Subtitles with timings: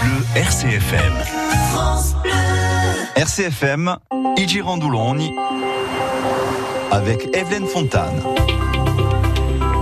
[0.00, 1.12] Bleu RCFM.
[1.72, 2.32] France Bleu.
[3.16, 3.96] RCFM,
[6.90, 8.22] avec Evelyne Fontane.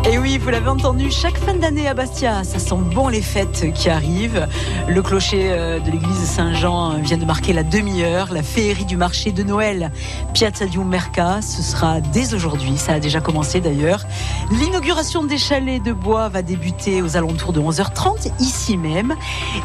[0.08, 3.72] Et oui, vous l'avez entendu, chaque fin d'année à Bastia, ça sent bon les fêtes
[3.74, 4.46] qui arrivent.
[4.86, 9.32] Le clocher euh, de l'église Saint-Jean vient de marquer la demi-heure, la féerie du marché
[9.32, 9.90] de Noël.
[10.32, 14.04] Piazza di Merca, ce sera dès aujourd'hui, ça a déjà commencé d'ailleurs.
[14.52, 19.16] L'inauguration des chalets de bois va débuter aux alentours de 11h30, ici même.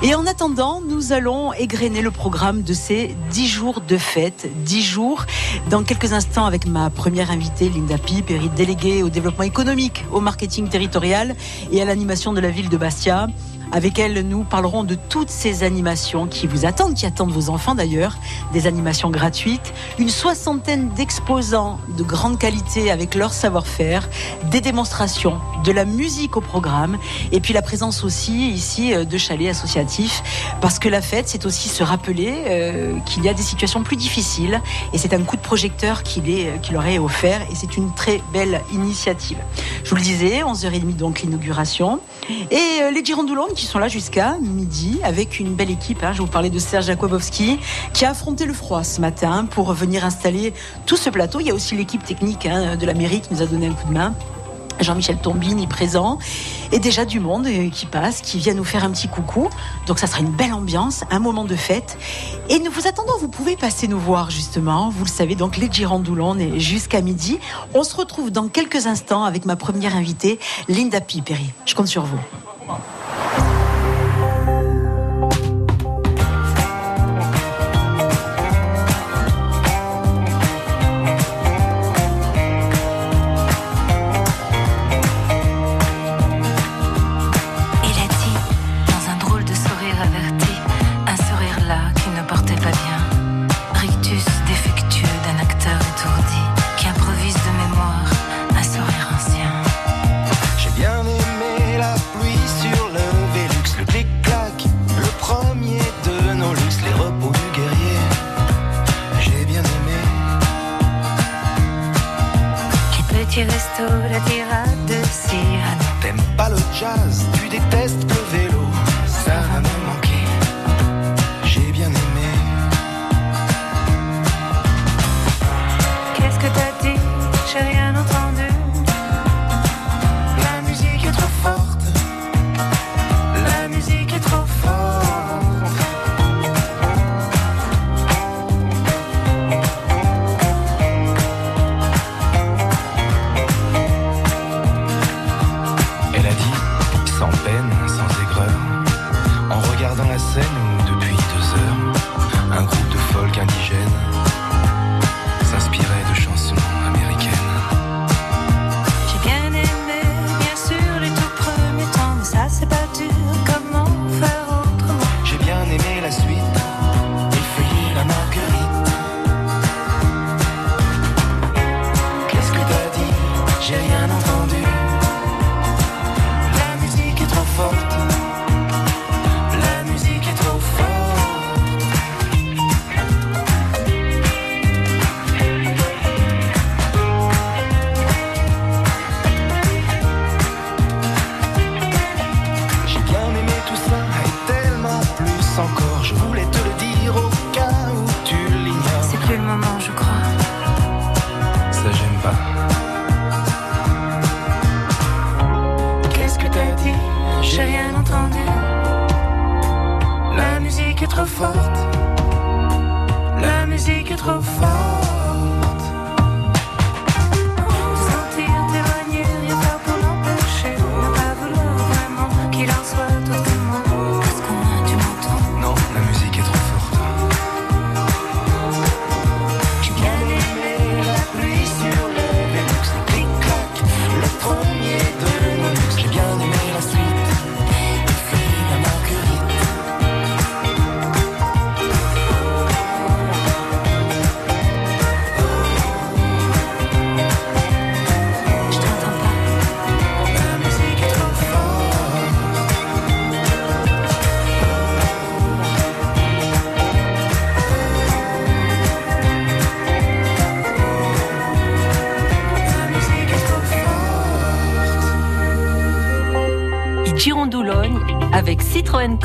[0.02, 4.50] Et en attendant, nous allons égrener le programme de ces 10 jours de fête.
[4.64, 5.26] 10 jours,
[5.70, 10.70] dans quelques instants avec ma première invitée, Linda Pipe, déléguée au développement économique, au marketing
[10.70, 11.36] territorial
[11.74, 13.28] et à l'animation de la ville de Bastia.
[13.74, 17.74] Avec elle, nous parlerons de toutes ces animations qui vous attendent, qui attendent vos enfants
[17.74, 18.18] d'ailleurs,
[18.52, 24.10] des animations gratuites, une soixantaine d'exposants de grande qualité avec leur savoir-faire,
[24.52, 26.98] des démonstrations, de la musique au programme,
[27.32, 30.22] et puis la présence aussi ici euh, de chalets associatifs,
[30.60, 33.96] parce que la fête, c'est aussi se rappeler euh, qu'il y a des situations plus
[33.96, 34.60] difficiles,
[34.92, 37.94] et c'est un coup de projecteur qui, est, qui leur est offert, et c'est une
[37.94, 39.38] très belle initiative.
[39.86, 44.38] Je vous le disais, 11h30 donc l'inauguration, et euh, les Girondoulones qui sont là jusqu'à
[44.40, 46.04] midi avec une belle équipe.
[46.04, 46.14] Hein.
[46.14, 47.60] Je vous parlais de Serge Jakubowski
[47.94, 50.54] qui a affronté le froid ce matin pour venir installer
[50.86, 51.40] tout ce plateau.
[51.40, 53.74] Il y a aussi l'équipe technique hein, de la mairie qui nous a donné un
[53.74, 54.14] coup de main.
[54.80, 56.18] Jean-Michel Tombini présent
[56.72, 59.50] et déjà du monde euh, qui passe, qui vient nous faire un petit coucou.
[59.88, 61.98] Donc ça sera une belle ambiance, un moment de fête.
[62.50, 64.90] Et nous vous attendons, vous pouvez passer nous voir justement.
[64.90, 67.40] Vous le savez, donc les Girandoulons est jusqu'à midi.
[67.74, 71.52] On se retrouve dans quelques instants avec ma première invitée, Linda Piperi.
[71.66, 72.20] Je compte sur vous.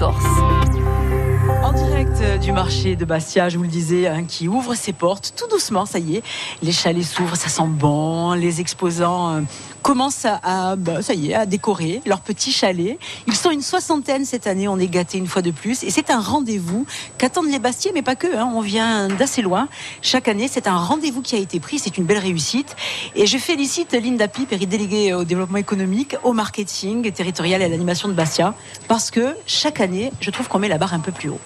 [0.03, 5.33] En direct du marché de Bastia, je vous le disais, hein, qui ouvre ses portes
[5.37, 6.23] tout doucement, ça y est.
[6.63, 8.35] Les chalets s'ouvrent, ça sent bon.
[8.35, 9.41] Les exposants euh,
[9.87, 12.99] commencent à, bah, ça y est, à décorer leurs petits chalets.
[13.29, 15.85] Ils sont une soixantaine cette année, on est gâtés une fois de plus.
[15.85, 16.87] Et c'est un rendez-vous
[17.19, 18.27] qu'attendent les Bastiais, mais pas que.
[18.37, 19.69] Hein, on vient d'assez loin.
[20.03, 21.79] Chaque année, c'est un rendez-vous qui a été pris.
[21.79, 22.75] C'est une belle réussite.
[23.15, 28.09] Et je félicite Linda Piper, déléguée au développement économique, au marketing territorial et à l'animation
[28.09, 28.55] de Bastia,
[28.89, 31.41] parce que chaque année, je trouve qu'on met la barre un peu plus haut.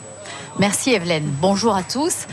[0.58, 1.30] Merci Evelyne.
[1.40, 2.26] Bonjour à tous.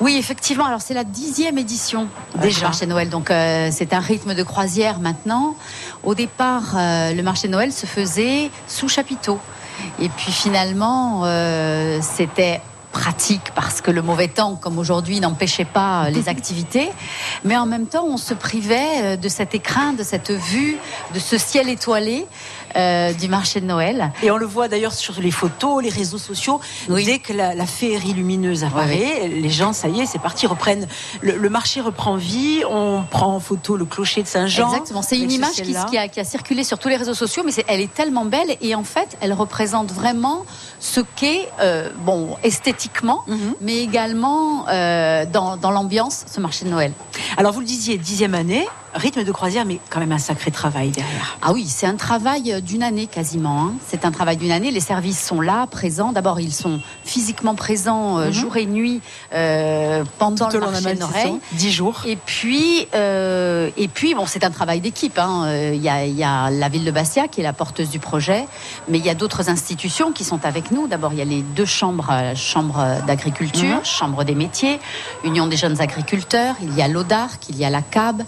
[0.00, 2.58] Oui, effectivement, alors c'est la dixième édition déjà.
[2.58, 5.54] du marché Noël, donc euh, c'est un rythme de croisière maintenant.
[6.02, 9.38] Au départ, euh, le marché Noël se faisait sous chapiteau.
[10.00, 16.10] Et puis finalement, euh, c'était pratique parce que le mauvais temps, comme aujourd'hui, n'empêchait pas
[16.10, 16.90] les activités.
[17.44, 20.76] Mais en même temps, on se privait de cet écrin, de cette vue,
[21.14, 22.26] de ce ciel étoilé
[22.76, 24.12] euh, du marché de Noël.
[24.22, 26.60] Et on le voit d'ailleurs sur les photos, les réseaux sociaux.
[26.88, 30.86] Dès que la, féerie lumineuse apparaît, les gens, ça y est, c'est parti, reprennent.
[31.20, 32.62] Le, marché reprend vie.
[32.68, 34.68] On prend en photo le clocher de Saint-Jean.
[34.68, 35.02] Exactement.
[35.02, 38.24] C'est une image qui, a, circulé sur tous les réseaux sociaux, mais elle est tellement
[38.24, 40.44] belle et en fait, elle représente vraiment
[40.80, 43.54] ce qu'est, euh, bon, esthétiquement, mhm.
[43.60, 46.92] mais également euh, dans, dans l'ambiance, ce marché de Noël.
[47.36, 50.90] Alors vous le disiez, dixième année, rythme de croisière, mais quand même un sacré travail
[50.90, 51.36] derrière.
[51.40, 53.64] Ah oui, c'est un travail d'une année quasiment.
[53.64, 53.72] Hein.
[53.86, 54.70] C'est un travail d'une année.
[54.70, 56.12] Les services sont là, présents.
[56.12, 58.32] D'abord, ils sont physiquement présents euh, mhm.
[58.32, 59.00] jour et nuit
[59.32, 62.02] euh, pendant le marché de Dix jours.
[62.06, 65.18] Et puis, euh, et puis bon, c'est un travail d'équipe.
[65.18, 65.50] Hein.
[65.72, 65.88] Il, y
[66.24, 68.46] a, la ville de Bastia qui est la porteuse du projet,
[68.88, 70.86] mais il y a d'autres institutions qui sont avec nous.
[70.86, 73.84] D'abord, il y a les deux chambres, chambre d'agriculture, mhm.
[73.84, 74.80] chambre des métiers,
[75.24, 76.56] Union des jeunes agriculteurs.
[76.62, 78.22] Il y a l'ODARC, il y a la CAB.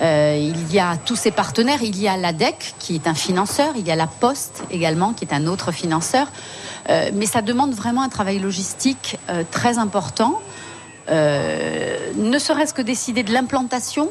[0.00, 1.82] Euh, il y a tous ces partenaires.
[1.82, 3.74] Il y a l'ADEC qui est un financeur.
[3.76, 6.28] Il y a la Poste également qui est un autre financeur.
[6.88, 10.40] Euh, mais ça demande vraiment un travail logistique euh, très important.
[11.08, 14.08] ne serait-ce que décider de l'implantation,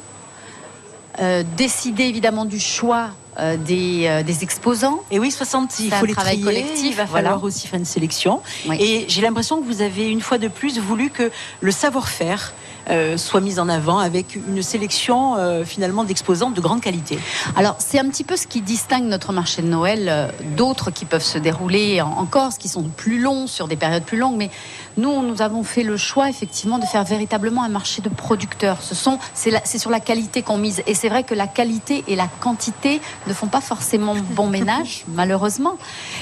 [1.58, 5.02] décider évidemment du choix des, exposants.
[5.12, 6.86] Et oui, 60, il faut les trier, collectif.
[6.92, 8.42] Il va falloir aussi faire une sélection.
[8.80, 11.32] Et j'ai l'impression que vous avez une fois de plus voulu que
[11.62, 12.54] le savoir-faire,
[12.90, 17.20] euh, soit mise en avant avec une sélection euh, finalement d'exposants de grande qualité.
[17.56, 21.06] Alors c'est un petit peu ce qui distingue notre marché de Noël euh, d'autres qui
[21.06, 24.50] peuvent se dérouler en, Corse, qui sont plus longs sur des périodes plus longues, mais
[24.98, 28.82] nous nous avons fait le choix effectivement de faire véritablement un marché de producteurs.
[28.82, 32.16] Ce sont c'est sur la qualité qu'on mise et c'est vrai que la qualité et
[32.16, 35.76] la quantité ne font pas forcément bon ménage malheureusement.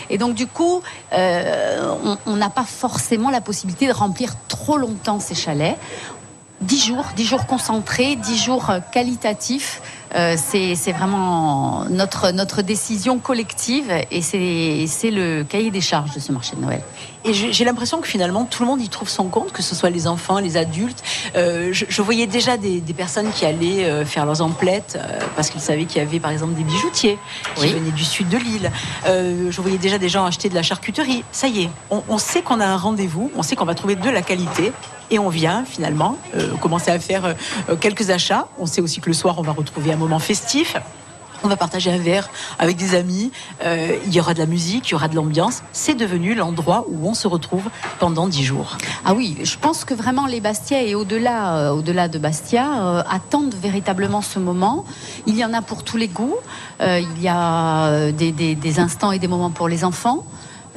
[0.10, 0.82] Et donc du coup
[1.12, 5.78] on n'a pas forcément la possibilité de remplir trop longtemps ces chalets.
[6.62, 9.82] 10 jours, 10 jours concentrés, 10 jours euh, qualitatifs.
[10.16, 16.32] Euh, c'est vraiment notre, notre décision collective et c'est le cahier des charges de ce
[16.32, 16.82] marché de Noël.
[17.26, 19.90] Et j'ai l'impression que finalement tout le monde y trouve son compte, que ce soit
[19.90, 21.04] les enfants, les adultes.
[21.36, 24.98] Euh, je, voyais déjà des, personnes qui allaient euh, faire leurs emplettes
[25.36, 27.18] parce qu'ils savaient qu'il y avait par exemple des bijoutiers
[27.56, 28.72] qui venaient du sud de l'île.
[29.06, 31.24] je voyais déjà des gens acheter de la charcuterie.
[31.32, 33.96] Ça y est, on, on sait qu'on a un rendez-vous, on sait qu'on va trouver
[33.96, 34.72] de la qualité
[35.12, 36.18] et on vient finalement
[36.62, 37.36] commencer à faire
[37.80, 38.48] quelques achats.
[38.58, 40.76] On sait aussi que le soir on va retrouver un moment festif.
[41.44, 43.32] On va partager un verre avec des amis.
[43.64, 45.64] Euh, il y aura de la musique, il y aura de l'ambiance.
[45.72, 47.70] C'est devenu l'endroit où on se retrouve
[48.00, 48.78] pendant dix jours.
[49.06, 53.04] Ah oui, je pense que vraiment les Bastia et au-delà, euh, au-delà de Bastia euh,
[53.10, 54.84] attendent véritablement ce moment.
[55.28, 56.36] Il y en a pour tous les goûts.
[56.82, 60.26] il y a des, instants et des moments pour les enfants.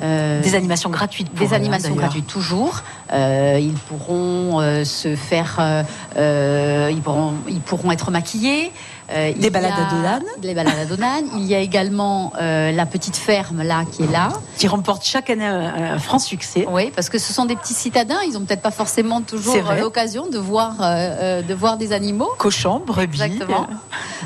[0.01, 1.33] Des animations gratuites.
[1.35, 2.83] des animations gratuites toujours.
[3.13, 5.85] ils pourront se faire,
[6.17, 8.73] ils pourront, ils pourront être maquillés.
[9.13, 10.25] Euh, des balades à Donane.
[10.43, 11.25] Les balades à Donane.
[11.37, 14.31] Il y a également euh, la petite ferme là qui est là.
[14.57, 16.67] Qui remporte chaque année un, franc succès.
[16.71, 18.21] Oui, parce que ce sont des petits citadins.
[18.27, 22.31] Ils n'ont peut-être pas forcément toujours l'occasion de voir, euh, de voir des animaux.
[22.39, 23.23] Cochons, brebis.
[23.23, 23.67] Exactement.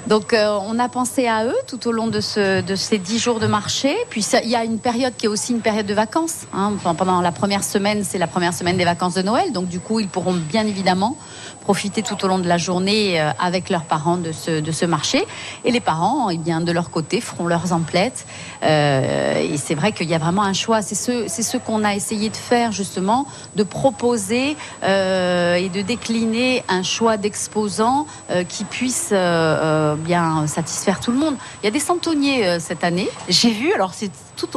[0.07, 3.40] Donc on a pensé à eux tout au long de, ce, de ces dix jours
[3.40, 3.97] de marché.
[4.11, 6.47] Puis il y a une période qui est aussi une période de vacances.
[6.55, 6.75] Hein.
[6.97, 9.52] Pendant la première semaine, c'est la première semaine des vacances de Noël.
[9.52, 11.16] Donc du coup, ils pourront bien évidemment
[11.66, 15.26] profiter tout au long de la journée euh, avec leurs parents de ce, marché.
[15.64, 18.25] Et les parents, eh bien, de leur côté, feront leurs emplettes.
[18.62, 20.82] Euh, et c'est vrai qu'il y a vraiment un choix.
[20.82, 26.82] C'est ce, qu'on a essayé de faire justement, de proposer euh, et de décliner un
[26.82, 28.06] choix d'exposants
[28.48, 31.36] qui puisse bien satisfaire tout le monde.
[31.62, 33.08] Il y a des centonniers cette année.
[33.28, 34.48] J'ai vu, alors c'est tout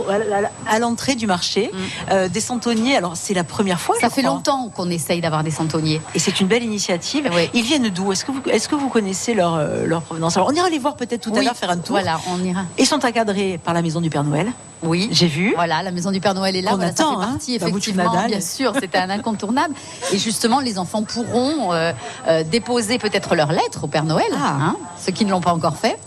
[0.67, 1.77] à l'entrée du marché, mm.
[2.11, 2.95] euh, des santonniers.
[2.97, 3.95] Alors c'est la première fois.
[3.99, 6.01] Ça fait longtemps qu'on essaye d'avoir des santonniers.
[6.13, 7.29] Et c'est une belle initiative.
[7.53, 8.11] Ils viennent d'où?
[8.11, 10.37] Est-ce que vous est-ce que vous connaissez leur euh, leur provenance?
[10.37, 11.97] Alors on ira les voir peut-être tout à l'heure faire un tour.
[11.97, 12.63] Voilà, on ira.
[12.77, 14.51] Ils sont encadrés par la maison du Père Noël.
[14.83, 15.53] Oui, j'ai vu.
[15.55, 16.71] Voilà, la maison du Père Noël est là.
[16.75, 19.73] On attend, ça fait partie, effectivement, bien sûr, c'était un incontournable.
[20.13, 21.91] Et justement, les enfants pourront euh,
[22.51, 24.57] déposer peut-être leur lettre au Père Noël, ah.
[24.61, 25.97] hein, ceux qui ne l'ont pas encore fait.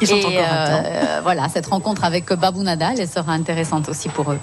[0.00, 4.32] Ils sont encore euh, voilà, cette rencontre avec Babou Nadal, elle sera intéressante aussi pour
[4.32, 4.38] eux.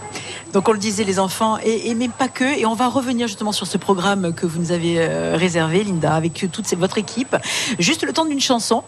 [0.53, 2.43] Donc on le disait, les enfants, et, même pas que.
[2.43, 6.13] Et on va revenir justement sur ce programme que vous nous avez euh, réservé, Linda,
[6.13, 7.35] avec toute votre équipe.
[7.77, 8.83] Juste le temps d'une chanson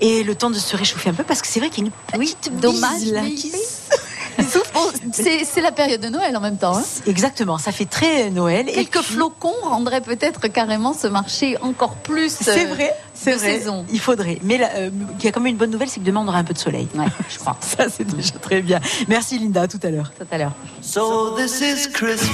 [0.00, 1.90] et le temps de se réchauffer un peu, parce que c'est vrai qu'il y a
[1.90, 3.02] une petite oui, dommage,
[5.12, 6.76] c'est la période de Noël en même temps.
[6.76, 6.84] Hein.
[7.06, 8.66] Exactement, ça fait très Noël.
[8.66, 12.36] Quelques flocons rendraient peut-être carrément ce marché encore plus.
[12.40, 13.58] C'est vrai, c'est vrai.
[13.58, 13.84] Saison.
[13.92, 14.38] Il faudrait.
[14.42, 16.38] Mais euh, il y a quand même une bonne nouvelle, c'est que demain on aura
[16.38, 16.86] un peu de soleil.
[16.94, 17.56] Ouais, je crois.
[17.60, 18.80] ça c'est déjà très bien.
[19.08, 20.12] Merci Linda, à tout à l'heure.
[20.18, 20.52] Tout à l'heure.
[20.82, 22.26] So this is Christmas.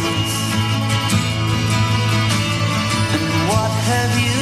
[3.49, 4.42] what have you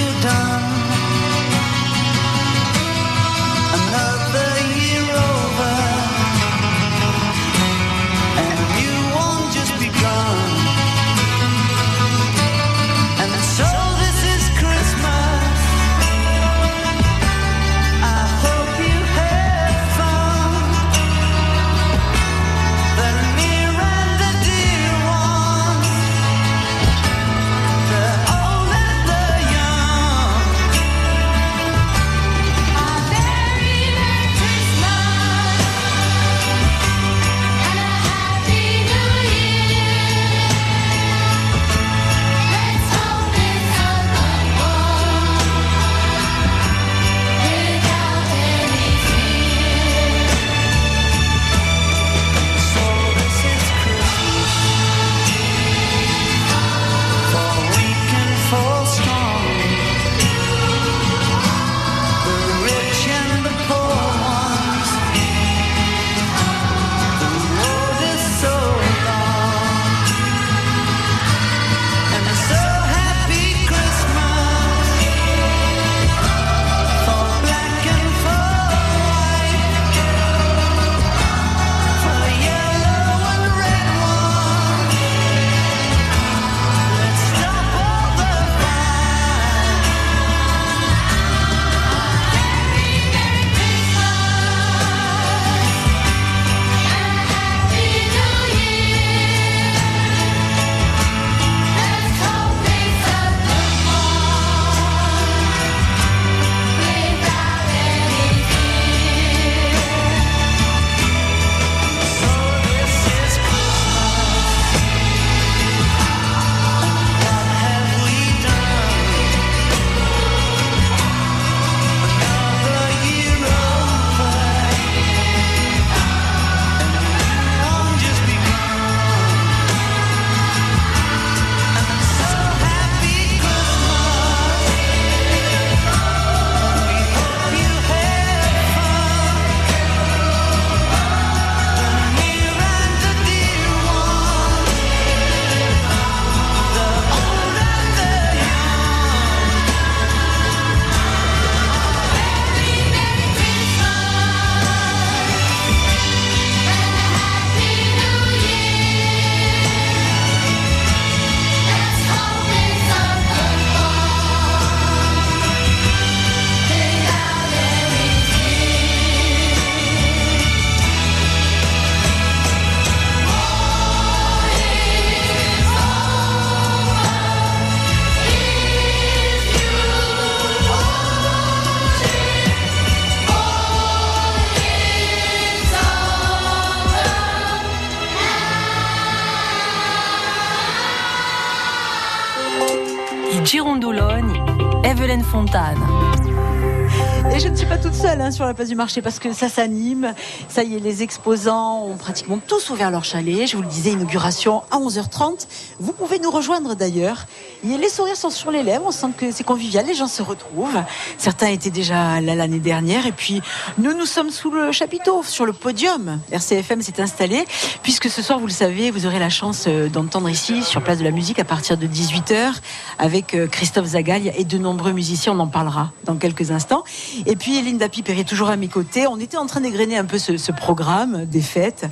[197.70, 200.12] pas toute seule hein, sur la place du marché parce que ça s'anime.
[200.48, 203.46] Ça y est, les exposants ont pratiquement tous ouvert leur chalet.
[203.46, 205.46] Je vous le disais, inauguration à 11h30.
[205.78, 207.26] Vous pouvez nous rejoindre d'ailleurs.
[207.62, 208.86] Les sourires sont sur les lèvres.
[208.88, 209.86] On sent que c'est convivial.
[209.86, 210.82] Les gens se retrouvent.
[211.16, 213.06] Certains étaient déjà là l'année dernière.
[213.06, 213.40] Et puis,
[213.78, 216.18] nous, nous sommes sous le chapiteau, sur le podium.
[216.32, 217.44] RCFM s'est installé.
[217.84, 220.98] Puisque ce soir, vous le savez, vous aurez la chance euh, d'entendre ici, sur Place
[220.98, 222.52] de la Musique, à partir de 18h,
[222.98, 225.34] avec euh, Christophe Zagalia et de nombreux musiciens.
[225.34, 226.82] On en parlera dans quelques instants.
[227.26, 229.07] Et puis Linda Piper est toujours à mes côtés.
[229.07, 231.87] On était en train d'égrener un peu ce, programme des fêtes.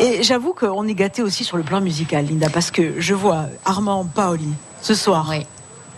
[0.00, 3.46] Et j'avoue qu'on est gâté aussi sur le plan musical, Linda, parce que je vois
[3.64, 4.48] Armand Paoli
[4.80, 5.32] ce soir.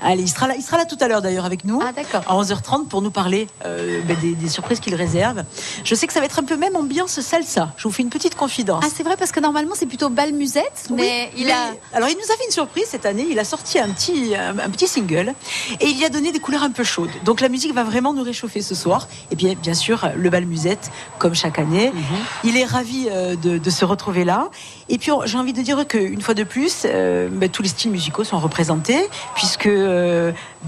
[0.04, 1.80] Allez, il sera là, il sera là tout à l'heure d'ailleurs avec nous.
[1.82, 2.22] Ah, d'accord.
[2.28, 5.42] À 11h30 pour nous parler euh, ben, des, des surprises qu'il réserve.
[5.82, 7.72] Je sais que ça va être un peu même ambiance salsa.
[7.76, 8.84] Je vous fais une petite confidence.
[8.86, 11.56] Ah, c'est vrai parce que normalement c'est plutôt bal musette, mais Oui, il a.
[11.94, 13.26] Alors, il nous a fait une surprise cette année.
[13.30, 15.34] Il a sorti un petit, un, un petit single
[15.80, 17.10] et il y a donné des couleurs un peu chaudes.
[17.24, 19.08] Donc, la musique va vraiment nous réchauffer ce soir.
[19.30, 21.90] Et bien, bien sûr, le bal musette, comme chaque année.
[21.94, 22.02] Mhm.
[22.44, 24.48] Il est ravi euh, de, de se retrouver là.
[24.88, 27.90] Et puis, j'ai envie de dire qu'une fois de plus, euh, ben, tous les styles
[27.90, 29.66] musicaux sont représentés, puisque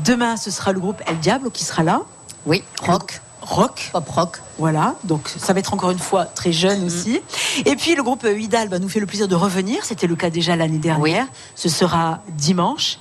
[0.04, 2.02] demain, ce sera le groupe El Diablo qui sera là.
[2.46, 3.90] Oui, rock, Rock.
[3.92, 4.40] pop rock.
[4.58, 6.86] Voilà, donc ça va être encore une fois très jeune Mm.
[6.86, 7.20] aussi.
[7.64, 9.84] Et puis le groupe euh, Hidal va nous fait le plaisir de revenir.
[9.84, 11.26] C'était le cas déjà l'année dernière.
[11.54, 12.98] Ce sera dimanche.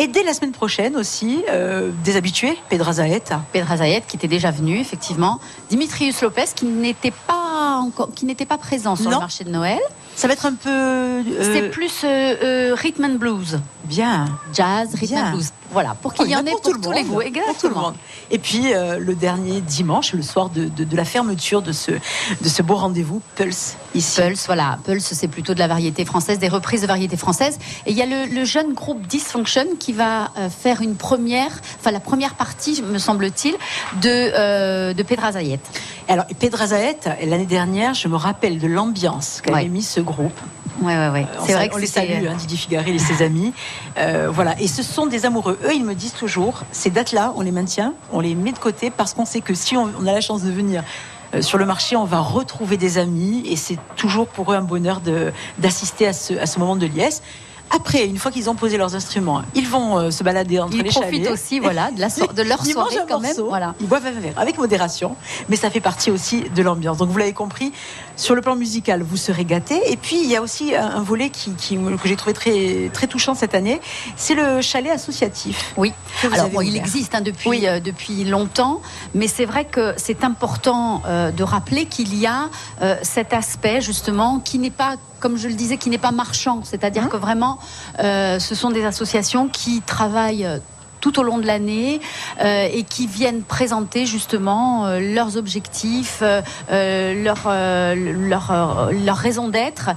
[0.00, 3.42] Et dès la semaine prochaine aussi, euh, des habitués, Pedra Zaeta.
[3.52, 8.58] Pedra qui était déjà venu effectivement, Dimitrius Lopez qui n'était pas encore, qui n'était pas
[8.58, 9.16] présent sur Non.
[9.16, 9.80] le marché de Noël.
[10.18, 14.24] Ça va être un peu euh, C'est plus euh, euh, rhythm and blues, bien.
[14.52, 15.26] jazz, rhythm Bien.
[15.28, 15.50] and blues.
[15.70, 17.20] Voilà, pour Oh, qu'il y en ait pour pour, tout le tous les goûts.
[17.46, 17.94] Pour tout le monde.
[18.32, 21.92] Et puis euh, le dernier dimanche, le soir de, de- de la fermeture de ce,
[21.92, 24.20] de ce beau rendez-vous, Pulse, ici.
[24.20, 24.78] Pulse, voilà.
[24.84, 27.58] Pulse, c'est plutôt de la variété française, des reprises de variété française.
[27.86, 31.92] Et il y a le, le jeune groupe Dysfunction qui va faire une première, enfin
[31.92, 33.54] la première partie, me semble-t-il,
[34.02, 35.60] de, de Pedra Zayed.
[36.08, 39.68] Alors, Pedra Zaeta, l'année dernière, je me rappelle de l'ambiance qu'avait Ouais.
[39.68, 40.38] mis ce groupe.
[40.80, 41.26] Ouais, ouais, ouais.
[41.38, 43.52] On C'est vrai sal- que on les salue, hein, Didier Figarel et ses amis.
[43.98, 44.58] Euh, voilà.
[44.60, 45.58] Et ce sont des amoureux.
[45.64, 48.90] Eux, ils me disent toujours, ces dates-là, on les maintient, on les met de côté
[48.90, 50.82] parce qu'on sait que si on, on a la chance de venir
[51.34, 54.62] euh, sur le marché, on va retrouver des amis et c'est toujours pour eux un
[54.62, 55.02] bonheur
[55.58, 57.22] d'assister à ce, à ce moment de liesse.
[57.70, 60.82] Après, une fois qu'ils ont posé leurs instruments, ils vont euh, se balader entre Ils
[60.82, 61.30] les profitent chalets.
[61.32, 63.34] aussi, voilà, de, la so- de leur Ils soirée quand même.
[63.36, 63.74] Voilà.
[63.80, 65.16] Ils boivent un verre avec modération,
[65.48, 66.96] mais ça fait partie aussi de l'ambiance.
[66.98, 67.72] Donc vous l'avez compris,
[68.18, 69.80] sur le plan musical, vous serez gâtés.
[69.90, 73.06] Et puis il y a aussi un, volet qui, qui- que j'ai trouvé très, très
[73.06, 73.80] touchant cette année,
[74.16, 75.72] c'est le chalet associatif.
[75.78, 75.92] Oui.
[76.32, 77.66] Alors bon, il existe hein, depuis Oui.
[77.66, 78.82] euh, depuis longtemps,
[79.14, 82.50] mais c'est vrai que c'est important euh, de rappeler qu'il y a
[82.82, 86.60] euh, cet aspect justement qui n'est pas comme je le disais, qui n'est pas marchand,
[86.62, 87.58] c'est-à-dire Hein que vraiment,
[87.98, 90.46] ce sont des associations qui travaillent
[91.00, 92.00] tout au long de l'année
[92.42, 97.48] euh, et qui viennent présenter justement euh, leurs objectifs, euh, euh, leur,
[97.94, 99.90] leur, leur raison d'être.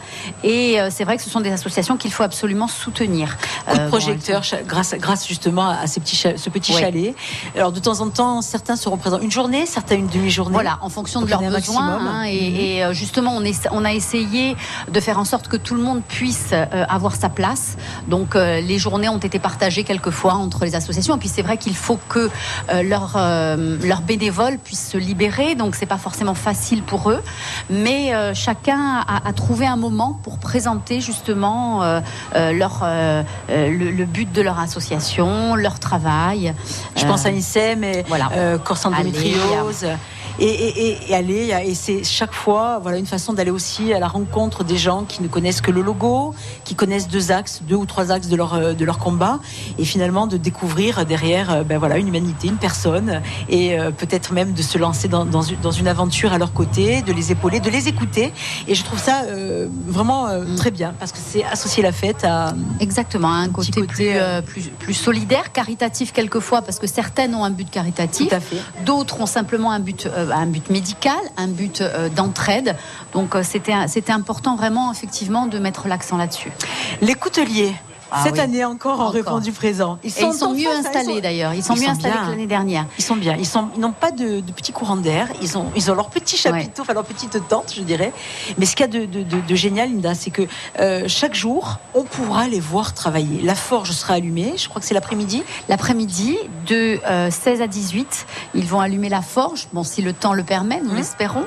[0.43, 3.37] Et c'est vrai que ce sont des associations qu'il faut absolument soutenir.
[3.67, 6.81] Coup de bon, projecteur grâce, grâce justement à ces petits ce petit Ouais.
[6.81, 7.15] chalet.
[7.55, 10.53] Alors de temps en temps, certains seront présents une journée, certains une demi-journée.
[10.53, 11.99] Voilà, en fonction de leurs besoins.
[11.99, 12.55] hein, et, Mhm.
[12.91, 14.55] et, justement, on, essa- on a essayé
[14.89, 16.53] de faire en sorte que tout le monde puisse
[16.89, 17.77] avoir sa place.
[18.07, 20.90] Donc, les journées ont été partagées quelquefois entre les associations.
[20.97, 22.29] Et puis, c'est vrai qu'il faut que
[22.69, 25.55] euh, leurs euh, bénévoles puissent se libérer.
[25.55, 27.21] Donc, c'est pas forcément facile pour eux.
[27.69, 31.81] Mais euh, chacun a, a trouvé un moment pour présenter justement
[32.33, 32.83] leur,
[33.49, 36.53] le, le but de leur association, leur travail.
[36.95, 38.57] Je pense à INSEM et voilà.
[38.63, 39.35] corps sans Allez.
[40.39, 43.99] Et, et, et, et aller, et c'est chaque fois voilà, une façon d'aller aussi à
[43.99, 47.75] la rencontre des gens qui ne connaissent que le logo, qui connaissent deux axes, deux
[47.75, 49.39] ou trois axes de leur, euh, de leur combat,
[49.77, 54.33] et finalement de découvrir derrière euh, ben voilà, une humanité, une personne, et euh, peut-être
[54.33, 57.31] même de se lancer dans, dans, une- dans une aventure à leur côté, de les
[57.31, 58.33] épauler, de les écouter.
[58.67, 60.55] Et je trouve ça euh, vraiment euh, Mm.
[60.55, 62.53] très bien, parce que c'est associer la fête à...
[62.79, 67.43] Exactement, un côté, côté, plus, euh, plus, plus solidaire, caritatif quelquefois, parce que certaines ont
[67.43, 68.33] un but caritatif,
[68.85, 72.75] d'autres ont simplement un but, un but médical, un but euh, d'entraide.
[73.13, 76.51] Donc euh, c'était important vraiment effectivement de mettre l'accent là-dessus.
[77.01, 77.73] Les couteliers.
[78.11, 78.39] Ah Cette oui.
[78.41, 79.11] année encore Encore.
[79.11, 79.97] répondu présent.
[80.03, 82.25] Ils sont en mieux face, installés sont- d'ailleurs, ils sont ils mieux sont installés bien.
[82.25, 82.85] que l'année dernière.
[82.97, 83.35] Ils sont bien.
[83.39, 85.27] Ils sont, ils n'ont pas de, de petits courants d'air.
[85.41, 88.11] Ils ont, ils ont leur petit chapiteau, enfin leur petite tente, je dirais.
[88.57, 90.41] Mais ce qu'il y a de, de- de- de génial, Linda, c'est que
[90.79, 93.41] euh, chaque jour, on pourra les voir travailler.
[93.43, 94.53] La forge sera allumée.
[94.57, 95.43] Je crois que c'est l'après-midi.
[95.69, 100.33] L'après-midi, de euh, 16 à 18, ils vont allumer la forge, bon, si le temps
[100.33, 100.97] le permet, nous Mhm.
[100.97, 101.45] l'espérons.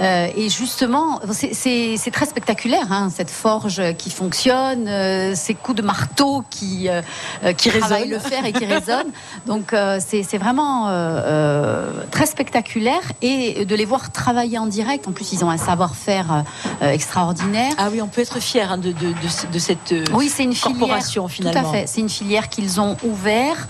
[0.00, 5.82] Euh, et justement, c'est- très spectaculaire, hein, cette forge qui fonctionne, euh, ces coups de
[5.82, 6.05] marteau
[6.50, 7.02] qui, euh,
[7.44, 8.08] euh, qui, résonnent.
[8.08, 9.10] le fer et qui résonnent.
[9.46, 13.00] Donc, euh, c'est vraiment euh, très spectaculaire.
[13.22, 16.44] Et de les voir travailler en direct, en plus, ils ont un savoir-faire
[16.82, 17.72] extraordinaire.
[17.78, 20.44] Ah oui, on peut être fier hein, de, de, de, ce- de cette Oui, c'est
[20.44, 20.78] une filière.
[20.78, 21.60] corporation finalement.
[21.62, 21.86] Tout à fait.
[21.86, 23.68] C'est une filière qu'ils ont ouvert.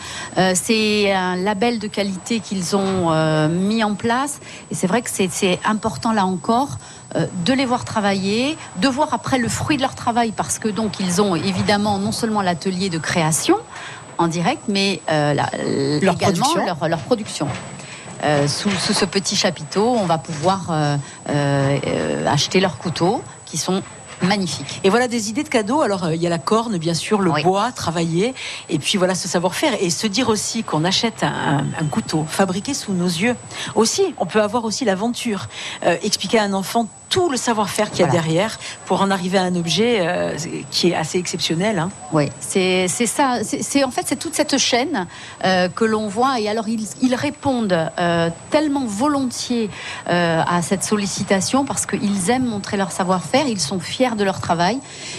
[0.54, 4.40] C'est un label de qualité qu'ils ont mis en place.
[4.70, 6.78] Et c'est vrai que c'est important là encore
[7.16, 10.68] euh, de les voir travailler, de voir après le fruit de leur travail, parce que
[10.68, 13.56] donc ils ont évidemment non seulement l'atelier de création
[14.18, 15.50] en direct, mais euh, la-
[16.00, 16.64] Leur également production.
[16.66, 17.48] leur, leur production.
[18.24, 23.82] euh, sous, sous ce petit chapiteau, on va pouvoir euh, acheter leurs couteaux qui sont
[24.22, 24.80] magnifiques.
[24.82, 25.82] Et voilà des idées de cadeaux.
[25.82, 27.42] Alors, euh, il y a la corne, bien sûr, le Oui.
[27.42, 28.34] bois, travailler,
[28.70, 29.74] et puis voilà ce savoir-faire.
[29.82, 33.36] Et se dire aussi qu'on achète un, un- un couteau fabriqué sous nos yeux.
[33.74, 35.48] Aussi, on peut avoir aussi l'aventure.
[35.84, 38.22] Euh, expliquer à un enfant tout le savoir-faire qu'il y a Voilà.
[38.22, 40.36] derrière pour en arriver à un objet euh,
[40.70, 41.78] qui est assez exceptionnel.
[41.78, 41.90] hein.
[42.12, 43.38] Oui, c'est ça.
[43.42, 45.06] C'est en fait c'est toute cette chaîne
[45.44, 49.70] euh, que l'on voit et alors ils, ils répondent euh, tellement volontiers
[50.06, 54.78] à cette sollicitation parce qu'ils aiment montrer leur savoir-faire, ils sont fiers de leur travail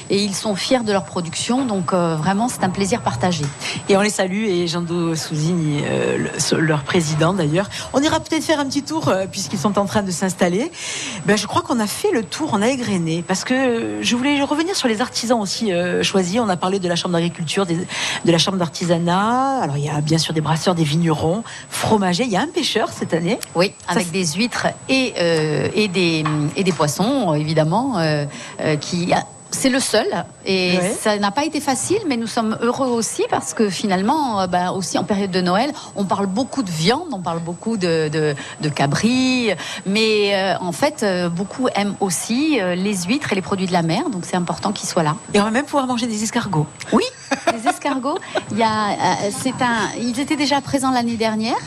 [0.10, 1.66] et ils sont fiers de leur production.
[1.66, 3.46] Donc vraiment c'est un plaisir partagé.
[3.90, 7.70] Et on les salue, et Jean-Do Souzini, le- leur président d'ailleurs.
[7.94, 10.72] On ira peut-être faire un petit tour, puisqu'ils sont en train de s'installer.
[11.26, 14.16] Ben, je crois qu'on a fait le tour, on a égrené, parce que euh, je
[14.16, 16.40] voulais revenir sur les artisans aussi euh, choisis.
[16.40, 17.76] On a parlé de la Chambre d'agriculture, des-
[18.26, 19.60] de la Chambre d'artisanat.
[19.62, 22.24] Alors il y a bien sûr des brasseurs, des vignerons, fromagers.
[22.24, 23.40] Il y a un pêcheur cette année.
[23.56, 26.24] Oui, avec des huîtres et, euh, et, des,
[26.56, 28.26] et des poissons, évidemment, euh,
[28.82, 29.14] qui.
[29.50, 30.06] C'est le seul
[30.48, 34.48] et ça n'a pas été facile, mais nous sommes heureux aussi parce que finalement, euh,
[34.48, 38.08] bah, aussi en période de Noël, on parle beaucoup de viande, on parle beaucoup de,
[38.08, 39.52] de, de cabri,
[39.86, 43.74] mais euh, en fait, euh, beaucoup aiment aussi euh, les huîtres et les produits de
[43.74, 45.16] la mer, donc c'est important qu'ils soient là.
[45.34, 46.66] Et on va même pouvoir manger des escargots.
[46.94, 47.04] Oui,
[47.54, 48.18] les escargots.
[48.52, 48.96] Il y a,
[49.32, 51.58] c'est un, ils étaient déjà présents l'année dernière,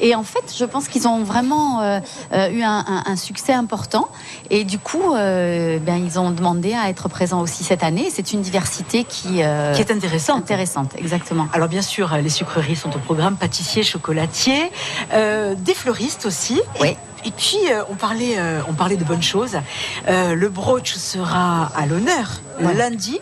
[0.00, 1.82] et en fait, je pense qu'ils ont vraiment
[2.32, 4.08] eu un, un- un succès important.
[4.50, 8.08] Et du coup, ben, ils ont demandé à être présents aussi cette année.
[8.12, 10.38] C'est une diversité qui, euh, Qui est intéressante.
[10.38, 11.48] intéressante, exactement.
[11.52, 14.70] Alors bien sûr, les sucreries sont au programme, pâtissiers, chocolatiers,
[15.12, 16.60] euh, des fleuristes aussi.
[16.80, 16.96] Oui.
[17.24, 19.56] Et, et puis euh, on parlait, euh, on parlait de bonnes choses.
[20.08, 22.74] Euh, le brooch sera à l'honneur Ouais.
[22.74, 23.20] lundi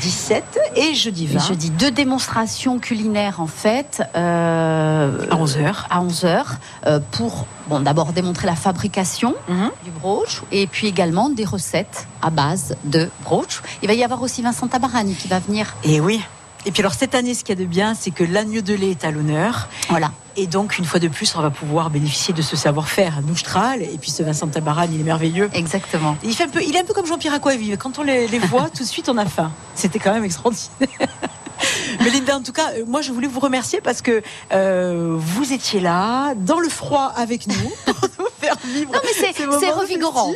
[0.00, 4.02] 17 et jeudi 20 Et jeudi, deux démonstrations culinaires en fait.
[4.16, 6.54] euh, à 11 h à 11 heures
[6.86, 9.70] euh, pour bon, d'abord démontrer la fabrication Mhm.
[9.84, 13.62] du brooch et puis également des recettes à base de brooch.
[13.82, 15.74] Il va y avoir aussi Vincent Tabarani qui va venir.
[15.84, 16.20] Et oui.
[16.64, 18.74] Et puis alors cette année, ce qu'il y a de bien, c'est que l'agneau de
[18.74, 19.68] lait est à l'honneur.
[19.88, 20.12] Voilà.
[20.36, 23.82] Et donc, une fois de plus, on va pouvoir bénéficier de ce savoir-faire Noustral.
[23.82, 25.50] Et puis ce Vincent Tabaran, il est merveilleux.
[25.52, 26.16] Exactement.
[26.22, 27.76] Il, fait un peu, il est un peu comme Jean-Pierre Aquavive.
[27.76, 29.52] Quand on les, les voit, tout de suite, on a faim.
[29.74, 30.88] C'était quand même extraordinaire.
[32.00, 34.22] Mais Linda, en tout cas, euh, moi, je voulais vous remercier parce que
[34.52, 37.54] euh, vous étiez là, dans le froid avec nous,
[37.86, 38.92] pour nous faire vivre.
[38.92, 40.32] Non, mais c'est- revigorant.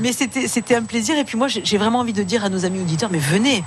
[0.00, 1.16] Mais c'était, un plaisir.
[1.18, 3.64] Et puis moi, j'ai vraiment envie de dire à nos amis auditeurs, mais venez,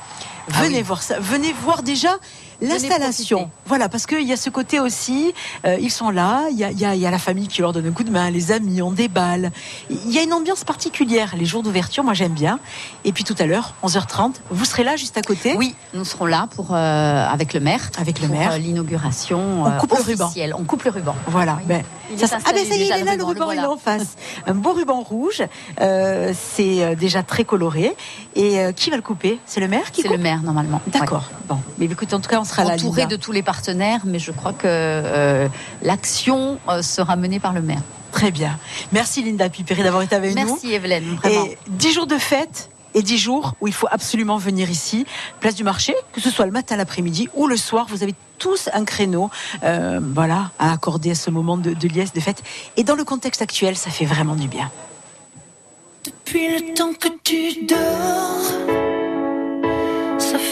[0.53, 0.81] Ah venez oui.
[0.83, 2.17] voir ça, venez voir déjà
[2.61, 3.49] l'installation.
[3.65, 5.33] Voilà, parce qu'il y a ce côté aussi,
[5.65, 7.47] euh, ils sont là, il y a, il y a- il y a la famille
[7.47, 9.51] qui leur donne un coup de main, les amis, on déballe.
[9.89, 11.35] Il y a une ambiance particulière.
[11.37, 12.59] Les jours d'ouverture, moi j'aime bien.
[13.05, 15.55] Et puis tout à l'heure, 11h30, vous serez là juste à côté?
[15.57, 17.89] Oui, nous serons là pour euh, avec le maire.
[17.99, 18.51] Avec le pour, maire.
[18.53, 19.63] euh, l'inauguration.
[19.65, 20.53] On coupe le officielle.
[20.57, 21.15] On coupe le ruban.
[21.27, 21.59] Voilà.
[21.69, 21.75] Oui.
[21.75, 21.83] Ben,
[22.27, 24.15] ça- ah ben ça y est, il est là, le ruban, il est en face.
[24.47, 25.43] Un beau ruban rouge.
[25.79, 27.95] Euh, c'est déjà très coloré.
[28.35, 29.39] Et euh, qui va le couper?
[29.45, 30.81] C'est le maire qui C'est le maire normalement.
[30.87, 31.29] D'accord.
[31.47, 32.63] Bon, mais écoutez, en tout cas, on sera.
[32.65, 35.47] Entouré de tous les partenaires, mais je crois que euh,
[35.81, 37.81] l'action euh, sera menée par le maire.
[38.11, 38.57] Très bien.
[38.91, 40.45] Merci Linda Pipéry d'avoir été avec nous.
[40.45, 41.45] Merci Evelyne, vraiment.
[41.45, 45.05] Et 10 jours de fête et 10 jours où il faut absolument venir ici,
[45.39, 48.69] place du marché, que ce soit le matin, l'après-midi ou le soir, vous avez tous
[48.73, 49.29] un créneau
[49.63, 52.41] euh, voilà, à accorder à ce moment de, de liesse, de fête.
[52.77, 54.71] Et dans le contexte actuel, ça fait vraiment du bien.
[56.05, 57.77] Depuis le temps que tu dors,
[60.17, 60.48] ça fait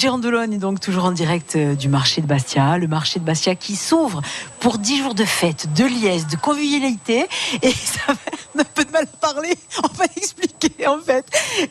[0.00, 3.54] Girandolone est donc toujours en direct euh, du marché de Bastia, le marché de Bastia
[3.54, 4.22] qui s'ouvre
[4.58, 7.26] pour 10 jours de fête, de liesse, de convivialité.
[7.60, 8.14] Et ça
[8.54, 11.26] on a un peu de mal à parler, on va expliquer en fait.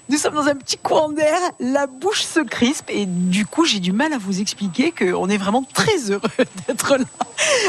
[0.10, 3.80] Nous sommes dans un petit coin d'air, la bouche se crispe et du coup j'ai
[3.80, 6.30] du mal à vous expliquer qu'on est vraiment très heureux
[6.68, 7.06] d'être là.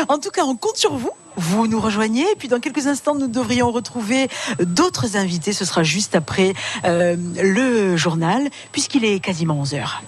[0.09, 1.12] En tout cas, on compte sur vous.
[1.37, 5.55] Vous nous rejoignez et puis dans quelques instants nous devrions retrouver d'autres invités.
[5.55, 6.53] Ce sera juste après
[6.85, 10.03] euh, le journal puisqu'il est quasiment 11 heures.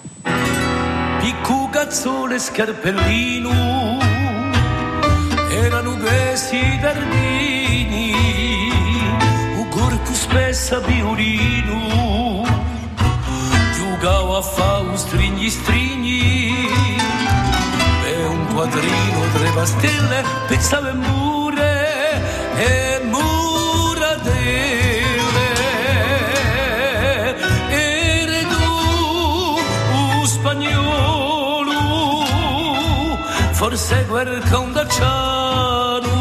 [1.83, 3.51] Cazzole scarpellino
[5.51, 8.13] erano greci dardini
[9.57, 12.45] un corpo spessa violino.
[13.75, 14.95] Giocavo a fa un
[15.49, 15.49] strigni
[18.05, 22.21] e un quadrino tre pastelle pensavo e mure
[22.55, 22.92] e
[33.63, 36.11] forse guerca un dacciano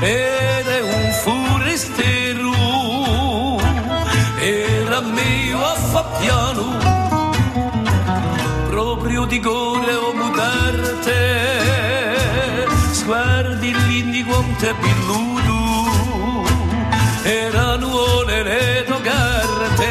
[0.00, 2.52] ed è un forestiero
[4.38, 5.74] era mio a
[8.68, 11.20] proprio di gore o mutarte.
[12.92, 16.44] Sguardi l'indigo te pilludo
[17.22, 19.90] erano le togarte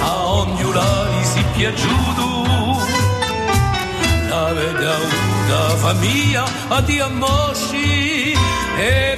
[0.00, 2.35] a ognulari si piaciuto
[4.86, 8.34] gaudava mia família diamoshi
[8.78, 9.15] e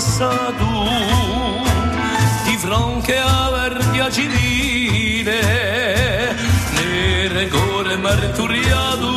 [0.00, 0.88] passato
[2.46, 5.40] di fronte a verdia civile
[6.72, 9.12] nere gore marturiato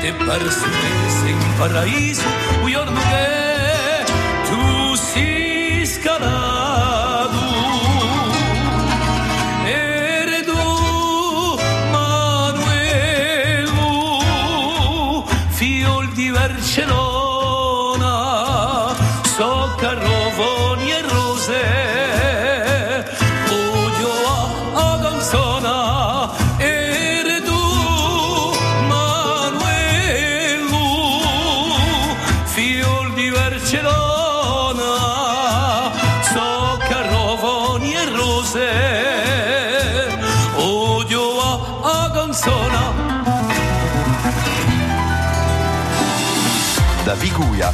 [0.00, 2.28] te persuese in paraiso
[2.62, 4.04] un giorno che
[4.48, 6.41] tu si scalato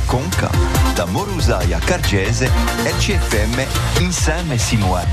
[0.08, 0.50] Conca,
[0.94, 2.50] da Morusai a Cargese,
[2.82, 3.66] RCFM
[4.00, 5.06] insieme si muove.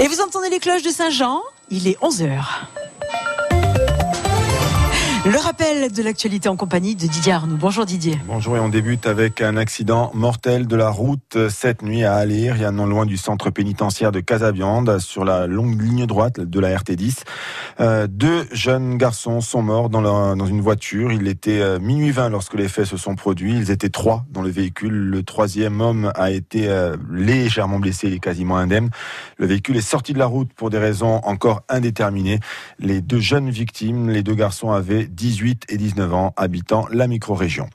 [0.00, 2.42] Et vous entendez les cloches de Saint-Jean Il est 11h.
[5.26, 7.58] Le rappel de l'actualité en compagnie de Didier Arnoux.
[7.58, 8.18] Bonjour Didier.
[8.26, 12.56] Bonjour et on débute avec un accident mortel de la route cette nuit à Alir,
[12.56, 16.40] il y a non loin du centre pénitentiaire de Casabiande, sur la longue ligne droite
[16.40, 17.24] de la RT10.
[17.80, 21.12] Euh, deux jeunes garçons sont morts dans, une voiture.
[21.12, 23.54] Il était euh, minuit 20 lorsque les faits se sont produits.
[23.54, 24.94] Ils étaient trois dans le véhicule.
[24.94, 28.88] Le troisième homme a été euh, légèrement blessé, est quasiment indemne.
[29.36, 32.40] Le véhicule est sorti de la route pour des raisons encore indéterminées.
[32.78, 37.68] Les deux jeunes victimes, les deux garçons avaient 18 et 19 ans, habitant la micro-région.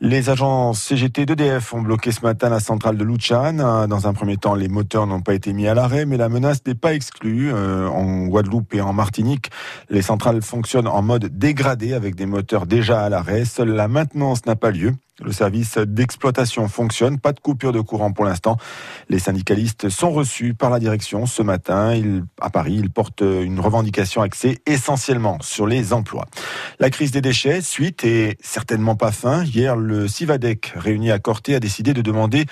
[0.00, 3.86] Les agents CGT d'EDF ont bloqué ce matin la centrale de Luchan.
[3.88, 6.60] Dans un premier temps, les moteurs n'ont pas été mis à l'arrêt, mais la menace
[6.66, 7.52] n'est pas exclue.
[7.52, 9.50] Euh, en Guadeloupe et en Martinique,
[9.90, 13.44] les centrales fonctionnent en mode dégradé avec des moteurs déjà à l'arrêt.
[13.44, 14.94] Seule la maintenance n'a pas lieu.
[15.22, 18.58] Le service d'exploitation fonctionne, pas de coupure de courant pour l'instant.
[19.08, 21.98] Les syndicalistes sont reçus par la direction ce matin.
[22.38, 26.26] À Paris, ils portent une revendication axée essentiellement sur les emplois.
[26.80, 29.42] La crise des déchets, suite et certainement pas fin.
[29.42, 32.44] Hier, le CIVADEC, réuni à Corté, a décidé de demander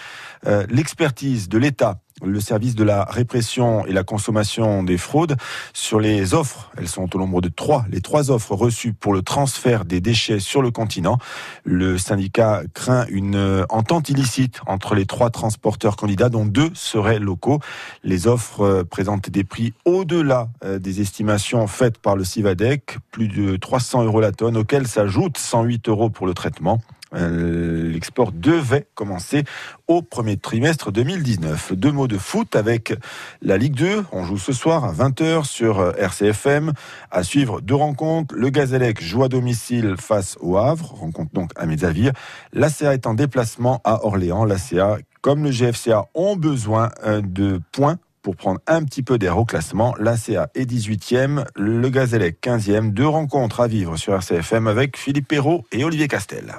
[0.46, 5.36] euh, l'expertise de l'État le service de la répression et la consommation des fraudes
[5.72, 6.70] sur les offres.
[6.76, 7.84] Elles sont au nombre de trois.
[7.90, 11.18] Les trois offres reçues pour le transfert des déchets sur le continent.
[11.64, 17.18] Le syndicat craint une euh, entente illicite entre les trois transporteurs candidats, dont deux seraient
[17.18, 17.60] locaux.
[18.04, 23.28] Les offres euh, présentent des prix au-delà euh, des estimations faites par le Civadec, plus
[23.28, 26.80] de 300 euros la tonne, auxquels s'ajoutent 108 euros pour le traitement.
[27.14, 29.44] Euh, L'export devait commencer
[29.88, 31.72] au premier trimestre 2019.
[31.74, 32.94] Deux mots de foot avec
[33.42, 34.04] la Ligue 2.
[34.12, 36.72] On joue ce soir à 20h sur euh, RCFM.
[37.10, 38.34] À suivre deux rencontres.
[38.34, 40.94] Le Gazélec joue à domicile face au Havre.
[40.94, 42.12] Rencontre donc à Mézavir.
[42.52, 44.44] L'ACA est en déplacement à Orléans.
[44.44, 49.38] L'ACA, comme le GFCA, ont besoin euh, de points pour prendre un petit peu d'air
[49.38, 49.94] au classement.
[50.00, 52.92] L'ACA est 18e, le Gazélec 15e.
[52.92, 56.54] Deux rencontres à vivre sur RCFM avec Philippe Perrault et Olivier Castel.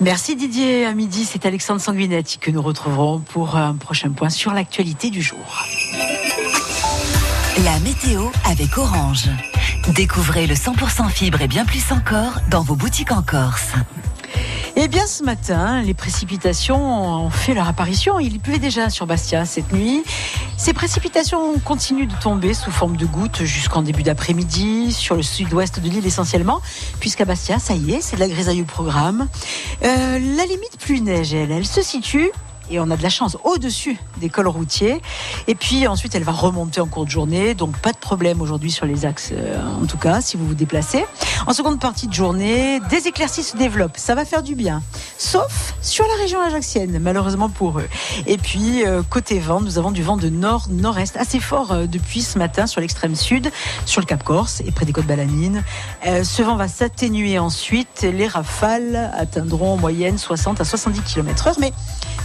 [0.00, 0.86] Merci Didier.
[0.86, 5.20] À midi, c'est Alexandre Sanguinetti que nous retrouverons pour un prochain point sur l'actualité du
[5.22, 5.64] jour.
[7.64, 9.28] La météo avec Orange.
[9.94, 13.72] Découvrez le 100% fibre et bien plus encore dans vos boutiques en Corse.
[14.76, 18.18] Eh bien, ce matin, les précipitations ont fait leur apparition.
[18.20, 20.04] Il pleuvait déjà sur Bastia cette nuit.
[20.56, 25.80] Ces précipitations continuent de tomber sous forme de gouttes jusqu'en début d'après-midi, sur le sud-ouest
[25.80, 26.60] de l'île essentiellement,
[27.00, 29.28] puisqu'à Bastia, ça y est, c'est de la grisaille au programme.
[29.84, 32.30] Euh, la limite pluie neige, elle, elle se situe
[32.70, 35.00] et on a de la chance au-dessus des cols routiers.
[35.46, 37.54] Et puis ensuite, elle va remonter en cours de journée.
[37.54, 40.54] Donc pas de problème aujourd'hui sur les axes, euh, en tout cas, si vous vous
[40.54, 41.04] déplacez.
[41.46, 43.96] En seconde partie de journée, des éclaircies se développent.
[43.96, 44.82] Ça va faire du bien.
[45.16, 47.88] Sauf sur la région ajaxienne, malheureusement pour eux.
[48.26, 52.22] Et puis, euh, côté vent, nous avons du vent de nord-nord-est assez fort euh, depuis
[52.22, 53.50] ce matin sur l'extrême sud,
[53.86, 55.62] sur le Cap Corse et près des côtes balanines.
[56.04, 58.02] Ce vent va s'atténuer ensuite.
[58.02, 61.56] Les rafales atteindront en moyenne 60 à 70 km heure.
[61.58, 61.72] Mais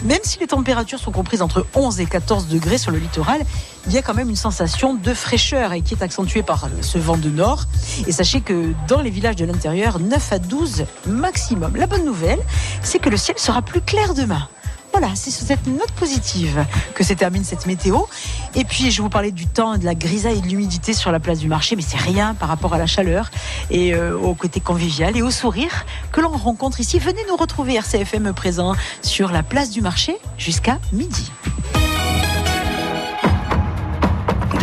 [0.04, 3.42] même si les températures sont comprises entre 11 et 14 degrés sur le littoral,
[3.88, 6.98] il y a quand même une sensation de fraîcheur et qui est accentuée par ce
[6.98, 7.64] vent de nord.
[8.08, 11.76] Et sachez que dans les villages de l'intérieur, 9 à 12 maximum.
[11.76, 12.40] La bonne nouvelle,
[12.82, 14.48] c'est que le ciel sera plus clair demain.
[14.94, 18.02] Voilà, c'est sur cette note positive que se termine cette météo.
[18.54, 21.20] Et puis, je vous parlais du temps, de la grisaille et de l'humidité sur la
[21.20, 23.32] place du marché, mais c'est rien par rapport à la chaleur
[23.72, 27.00] et euh, au côté convivial et au sourire que l'on rencontre ici.
[27.00, 31.32] Venez nous retrouver RCFM présent sur la place du marché jusqu'à midi.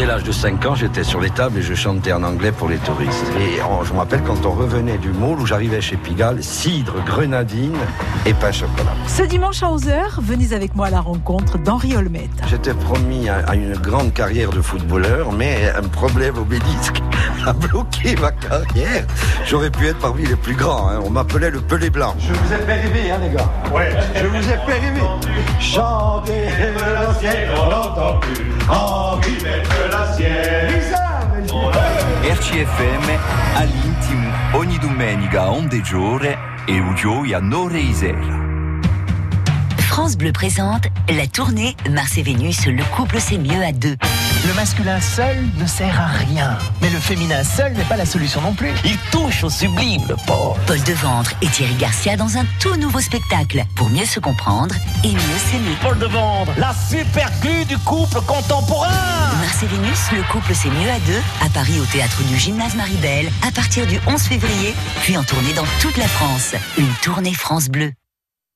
[0.00, 2.70] Dès l'âge de 5 ans, j'étais sur les tables et je chantais en anglais pour
[2.70, 3.26] les touristes.
[3.38, 6.94] Et on- je me rappelle quand on revenait du Môle où j'arrivais chez Pigalle, cidre,
[7.04, 7.76] grenadine
[8.24, 8.94] et pain chocolat.
[9.06, 12.30] Ce dimanche à 11h, venez avec moi à la rencontre d'Henri Olmet.
[12.48, 16.46] J'étais promis à, à une grande carrière de footballeur, mais un problème au
[17.46, 19.04] a bloqué ma carrière.
[19.44, 20.88] J'aurais pu être parmi les plus grands.
[20.88, 21.00] hein.
[21.04, 22.14] On m'appelait le pelé blanc.
[22.18, 23.50] Je vous ai fait rêver, hein, les gars.
[23.74, 23.90] Ouais.
[24.14, 25.00] Je vous ai fait rêver.
[25.60, 26.48] Chantez
[27.20, 28.46] sienne, on l'entend plus.
[29.38, 29.89] Sienne.
[32.22, 33.18] RCFM
[33.56, 38.49] all'intimo ogni domenica a onde giore e Ugioia Nore Isera.
[39.90, 43.96] France Bleu présente la tournée Mars et Vénus, le couple c'est mieux à deux.
[44.46, 46.56] Le masculin seul ne sert à rien.
[46.80, 48.70] Mais le féminin seul n'est pas la solution non plus.
[48.84, 50.56] Il touche au sublime, le pauvre.
[50.68, 55.12] Paul Deventre et Thierry Garcia dans un tout nouveau spectacle pour mieux se comprendre et
[55.12, 55.76] mieux s'aimer.
[55.82, 58.88] Paul de Vendre, la super glue du couple contemporain.
[59.40, 62.76] Mars et Vénus, le couple c'est mieux à deux, à Paris au théâtre du Gymnase
[62.76, 64.72] Maribel, à partir du 11 février,
[65.02, 66.54] puis en tournée dans toute la France.
[66.78, 67.92] Une tournée France Bleu.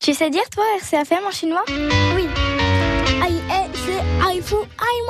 [0.04, 1.64] Tu sais dire, toi, RCFM en chinois?
[1.66, 2.28] Oui.
[3.24, 4.02] Aïe, eh, c'est
[4.42, 5.02] fou, aïe,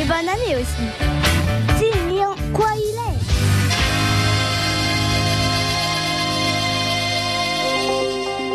[0.00, 0.86] Et bonne année aussi.
[1.78, 2.96] Dis-moi quoi il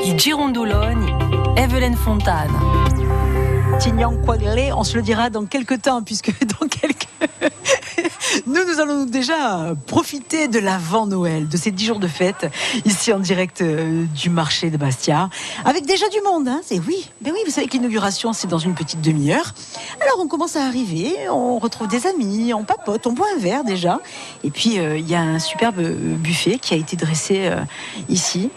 [0.03, 0.11] est I
[1.55, 2.49] Evelyn Fontane.
[4.79, 7.07] On se le dira dans quelques temps, puisque dans quelques...
[8.65, 12.51] Nous, allons déjà profiter de l'avant Noël, de ces dix jours de fête,
[12.85, 15.29] ici en direct euh, du marché de Bastia,
[15.63, 16.47] avec déjà du monde.
[16.47, 19.53] Hein, c'est oui, mais oui, vous savez que l'inauguration c'est dans une petite demi-heure.
[20.01, 23.63] Alors on commence à arriver, on retrouve des amis, on papote, on boit un verre
[23.63, 23.99] déjà,
[24.43, 27.51] et puis euh, il y a un superbe euh, buffet qui a été dressé
[28.09, 28.49] ici,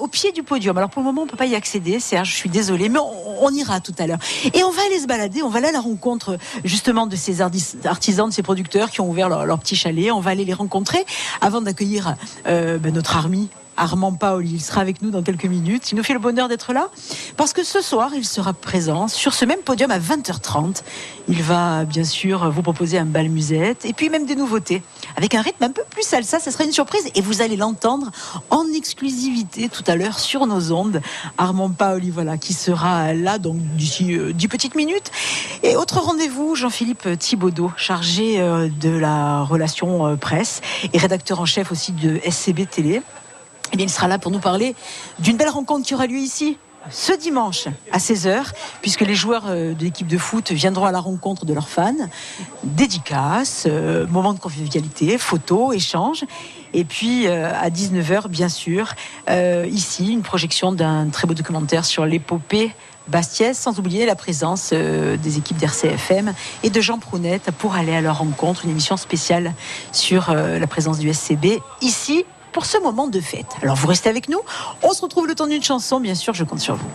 [0.00, 0.78] au pied du podium.
[0.78, 3.50] Alors pour le moment, on peut pas y accéder, Serge, je suis désolée, mais on,
[3.50, 4.18] ira tout à l'heure.
[4.52, 7.40] Et on va aller se balader, on va aller à la rencontre justement de ces
[7.40, 10.10] artis- artisans, de ces producteurs qui ont ouvert leur, petit chalet.
[10.10, 11.04] On va aller les rencontrer
[11.40, 12.16] avant d'accueillir
[12.46, 14.54] euh, ben, notre army Armand Paoli.
[14.54, 15.92] Il sera avec nous dans quelques minutes.
[15.92, 16.88] Il nous fait le bonheur d'être là
[17.36, 20.82] parce que ce soir, il sera présent sur ce même podium à 20h30.
[21.28, 24.82] Il va bien sûr vous proposer un bal musette et puis même des nouveautés
[25.16, 26.38] avec un rythme un peu plus salsa.
[26.40, 28.10] Ça sera une surprise et vous allez l'entendre
[28.50, 31.00] en exclusivité tout à l'heure sur nos ondes.
[31.38, 35.10] Armand Paoli, voilà, qui sera là donc d'ici euh, 10 petites minutes.
[35.62, 40.60] Et autre rendez-vous, Jean-Philippe Thibaudot, chargé euh, de la relation euh, presse
[40.92, 43.02] et rédacteur en chef aussi de SCB Télé.
[43.72, 44.74] Eh bien, il sera là pour nous parler
[45.18, 46.58] d'une belle rencontre qui aura lieu ici
[46.90, 48.50] ce dimanche à 16h,
[48.82, 51.94] puisque les joueurs euh, de l'équipe de foot viendront à la rencontre de leurs fans.
[52.62, 56.24] Dédicaces, euh, moment de convivialité, photos, échanges.
[56.72, 58.94] Et puis euh, à 19h, bien sûr,
[59.66, 62.72] ici, une projection d'un très beau documentaire sur l'épopée
[63.06, 68.00] Bastiès, sans oublier la présence des équipes d'RCFM et de Jean Prounette pour aller à
[68.00, 69.52] leur rencontre, une émission spéciale
[69.92, 72.24] sur la présence du SCB ici
[72.54, 73.56] pour ce moment de fête.
[73.62, 74.40] Alors vous restez avec nous,
[74.82, 76.88] on se retrouve le temps d'une chanson, bien sûr, je compte sur vous.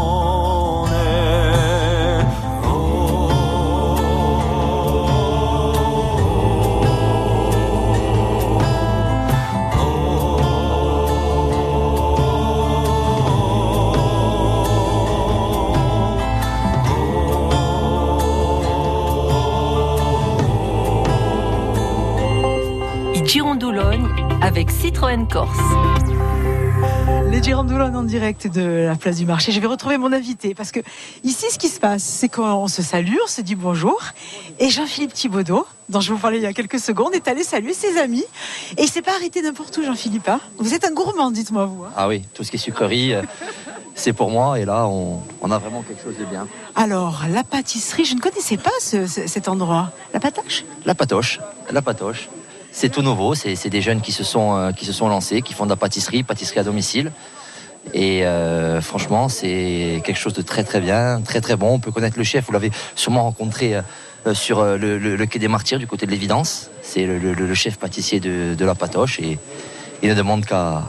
[23.56, 24.08] d'Ologne
[24.42, 26.13] avec Citroën Corse.
[27.52, 29.52] En direct de la place du marché.
[29.52, 30.80] Je vais retrouver mon invité parce que
[31.24, 34.00] ici, ce qui se passe, c'est qu'on se salue, on se dit bonjour.
[34.60, 37.74] Et Jean-Philippe Thibaudot, dont je vous parlais il y a quelques secondes, est allé saluer
[37.74, 38.24] ses amis.
[38.78, 40.30] Et il s'est pas arrêté n'importe où, Jean-Philippe.
[40.30, 40.40] hein.
[40.58, 41.84] vous êtes un gourmand, dites-moi vous.
[41.84, 41.92] hein.
[41.98, 43.22] Ah oui, tout ce qui est sucrerie, euh,
[43.94, 44.58] c'est pour moi.
[44.60, 46.48] Et là, on, on a vraiment quelque chose de bien.
[46.76, 49.92] Alors, la pâtisserie, je ne connaissais pas ce- ce- cet endroit.
[50.14, 51.40] La patache La patoche,
[51.72, 52.30] la patoche.
[52.76, 53.36] C'est tout nouveau.
[53.36, 55.76] C'est des jeunes qui se sont euh, qui se sont lancés, qui font de la
[55.76, 57.12] pâtisserie, pâtisserie à domicile.
[57.94, 61.76] Et euh, franchement, c'est quelque chose de très très bien, très très bon.
[61.76, 62.46] On peut connaître le chef.
[62.48, 66.72] Vous l'avez sûrement rencontré euh, sur le, quai des Martyrs du côté de l'évidence.
[66.82, 69.38] C'est le, chef pâtissier de la patoche et
[70.02, 70.84] il ne demande qu'à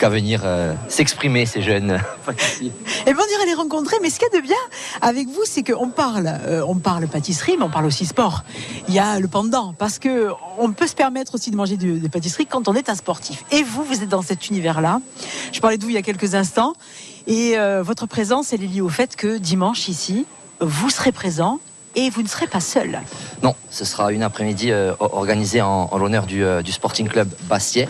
[0.00, 2.00] qu'à venir euh, s'exprimer ces jeunes.
[3.06, 4.56] Eh bien, on irait les rencontrer, mais ce qu'il y a de bien
[5.02, 8.42] avec vous, c'est qu'on parle, euh, on parle pâtisserie, mais on parle aussi sport.
[8.88, 10.28] Il y a le pendant, parce que
[10.58, 13.44] on peut se permettre aussi de manger des pâtisseries quand on est un sportif.
[13.52, 15.02] Et vous, vous êtes dans cet univers-là.
[15.52, 16.72] Je parlais de vous il y a quelques instants,
[17.26, 20.24] et euh, votre présence, elle est liée au fait que dimanche ici,
[20.60, 21.60] vous serez présent
[21.94, 23.00] et vous ne serez pas seul.
[23.42, 27.28] Non, ce sera une après-midi euh, organisée en, en l'honneur du, euh, du Sporting Club
[27.48, 27.88] Bastiais.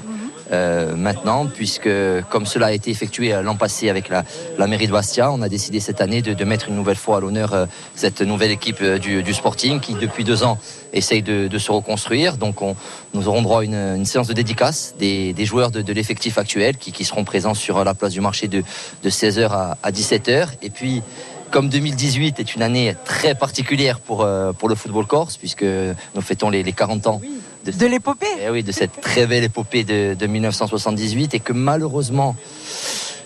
[0.53, 1.89] Euh, maintenant, puisque
[2.29, 4.25] comme cela a été effectué euh, l'an passé avec la,
[4.67, 7.55] mairie de Bastia, on a décidé cette année de, mettre une nouvelle fois à l'honneur
[7.55, 10.59] euh, cette nouvelle équipe du, Sporting qui depuis deux ans
[10.93, 12.37] essaye de, se reconstruire.
[12.37, 12.75] Donc on,
[13.15, 17.25] nous aurons droit à une, séance de dédicace des, joueurs de, l'effectif actuel qui, seront
[17.25, 18.63] présents sur la place du marché de,
[19.03, 20.49] de 16h à, à 17h.
[20.63, 21.03] Et puis
[21.51, 26.21] comme 2018 est une année très particulière pour, euh, pour le football corse, puisque nous
[26.21, 27.21] fêtons les, les 40 ans
[27.65, 28.27] de, De l'épopée.
[28.43, 32.37] Eh oui, de cette très belle épopée de, de 1978, et que malheureusement,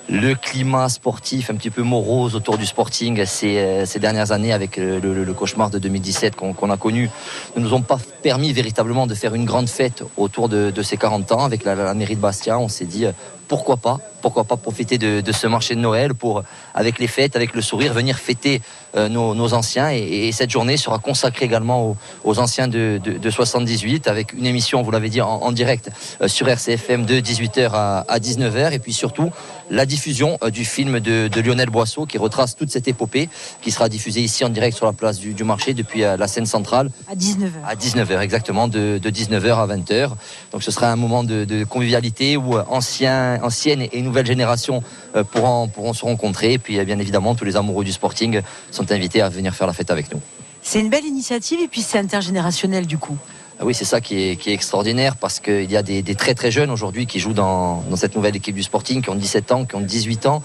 [0.08, 4.76] le climat sportif un petit peu morose autour du sporting ces, euh, dernières années avec
[4.78, 7.08] euh, le, le- le cauchemar de 2017 qu'on a connu
[7.56, 10.98] ne nous ont pas permis véritablement de faire une grande fête autour de, de ces
[10.98, 12.58] 40 ans avec la, mairie de Bastia.
[12.58, 13.12] On s'est dit euh,
[13.48, 16.42] pourquoi pas, pourquoi pas profiter de, de ce marché de Noël pour,
[16.74, 18.60] avec les fêtes, avec le sourire, venir fêter
[18.96, 19.90] nos, nos anciens.
[19.90, 24.32] Et, et cette journée sera consacrée également aux, aux anciens de, de, de 78 avec
[24.32, 25.90] une émission, vous l'avez dit, en, en direct
[26.20, 28.72] euh, sur RCFM de 18h à, à 19h.
[28.72, 29.30] Et puis surtout,
[29.70, 33.28] la diffusion euh, du film de, de Lionel Boisseau qui retrace toute cette épopée
[33.62, 36.28] qui sera diffusée ici en direct sur la place du, du marché depuis euh, la
[36.28, 37.50] scène centrale À 19h.
[37.66, 40.10] à 19h exactement, de, de 19h à 20h.
[40.52, 44.82] Donc ce sera un moment de, de convivialité où euh, anciens, anciennes et nouvelles générations
[45.16, 46.54] euh, pourront, pourront se rencontrer.
[46.54, 48.40] Et puis euh, bien évidemment, tous les amoureux du sporting
[48.70, 50.20] sont invités à venir faire la fête avec nous.
[50.62, 53.16] C'est une belle initiative et puis c'est intergénérationnel du coup.
[53.60, 56.14] Ah Oui, c'est ça qui est, qui est extraordinaire parce qu'il y a des, des
[56.14, 59.14] très très jeunes aujourd'hui qui jouent dans, dans cette nouvelle équipe du Sporting, qui ont
[59.14, 60.42] 17 ans, qui ont 18 ans,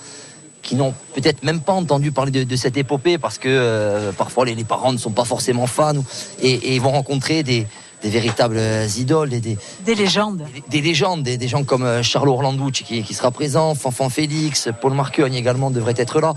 [0.61, 4.45] qui n'ont peut-être même pas entendu parler de, de cette épopée parce que euh, parfois
[4.45, 6.03] les, les parents ne sont pas forcément fans
[6.41, 7.65] et, et ils vont rencontrer des,
[8.02, 8.60] des véritables
[8.97, 10.45] idoles, des, des, Des légendes.
[10.70, 14.70] des légendes, des, des gens comme euh, Charles Orlandouci qui, qui sera présent, Fanfan Félix,
[14.82, 16.34] Paul Marcogne également devrait être là.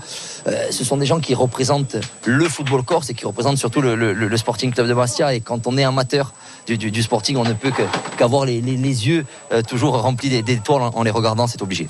[0.47, 1.95] Euh, ce sont des gens qui représentent
[2.25, 5.33] le football corse et qui représentent surtout le, le- le Sporting Club de Bastia.
[5.33, 6.33] Et quand on est amateur
[6.67, 7.71] du, du- du Sporting, on ne peut
[8.17, 11.61] qu'avoir les, les- les yeux euh, toujours remplis d'é- d'étoiles en, en les regardant, c'est
[11.61, 11.87] obligé.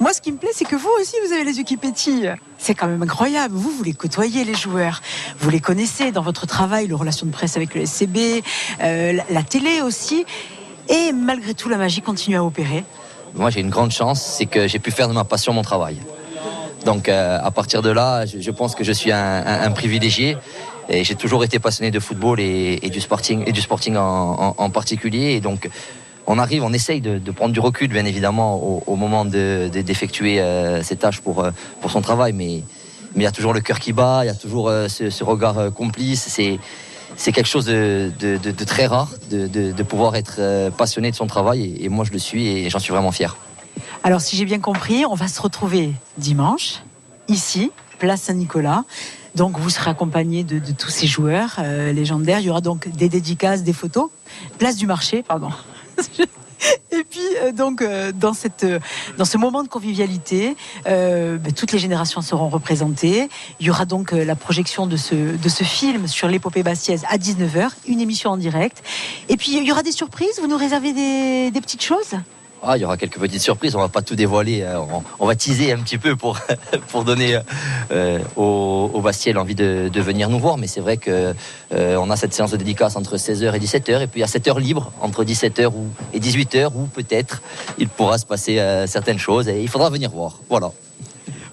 [0.00, 1.64] Moi, ce qui me plaît, c'est que vous aussi, vous avez les yeux.
[2.56, 3.54] C'est quand même incroyable.
[3.54, 5.00] Vous, vous les côtoyez, les joueurs.
[5.40, 8.44] Vous les connaissez dans votre travail, les relations de presse avec le SCB,
[8.80, 10.24] euh, la, télé aussi.
[10.88, 12.84] Et malgré tout, la magie continue à opérer.
[13.34, 15.96] Moi, j'ai une grande chance, c'est que j'ai pu faire de ma passion mon travail.
[16.84, 20.36] Donc, euh, à partir de là, je, pense que je suis un, privilégié.
[20.88, 24.70] Et j'ai toujours été passionné de football et, du sporting, et du sporting en- en
[24.70, 25.32] particulier.
[25.32, 25.68] Et donc,
[26.28, 30.40] on arrive, on essaye de, prendre du recul, bien évidemment, au, moment de- de- d'effectuer
[30.40, 31.50] euh, ces tâches pour, euh,
[31.80, 32.34] pour son travail.
[32.34, 32.62] Mais
[33.16, 35.58] il y a toujours le cœur qui bat, il y a toujours euh, ce, regard
[35.58, 36.28] euh, complice.
[36.28, 38.10] C'est quelque chose de,
[38.66, 41.74] très rare de, pouvoir être passionné de son travail.
[41.80, 43.36] Et, moi, je le suis et j'en suis vraiment fier.
[44.04, 46.82] Alors, si j'ai bien compris, on va se retrouver dimanche,
[47.28, 48.84] ici, place Saint-Nicolas.
[49.34, 51.58] Donc, vous serez accompagné de, tous ces joueurs
[51.94, 52.40] légendaires.
[52.40, 54.10] Il y aura donc des dédicaces, des photos.
[54.58, 55.50] Place du marché, pardon.
[56.90, 58.80] Et puis, euh, donc, euh, dans, cette, euh,
[59.16, 63.28] dans ce moment de convivialité, ben, toutes les générations seront représentées.
[63.60, 67.18] Il y aura donc la projection de ce, de ce film sur l'épopée bastiaise à
[67.18, 68.82] 19h, une émission en direct.
[69.28, 70.40] Et puis, il y aura des surprises?
[70.40, 72.14] Vous nous réservez des petites choses?
[72.62, 74.80] Ah, il y aura quelques petites surprises, on va pas tout dévoiler, euh,
[75.20, 76.38] on, va teaser un petit peu pour,
[77.04, 77.38] donner
[77.92, 81.34] euh, au, au Bastien l'envie de, venir nous voir, mais c'est vrai que
[81.72, 84.28] euh, a cette séance de dédicace entre 16h et 17h, et puis il y a
[84.28, 87.42] 7 heures libres entre 17h ou, et 18h, où peut-être
[87.78, 90.38] il pourra se passer euh, certaines choses, et il faudra venir voir.
[90.48, 90.72] Voilà.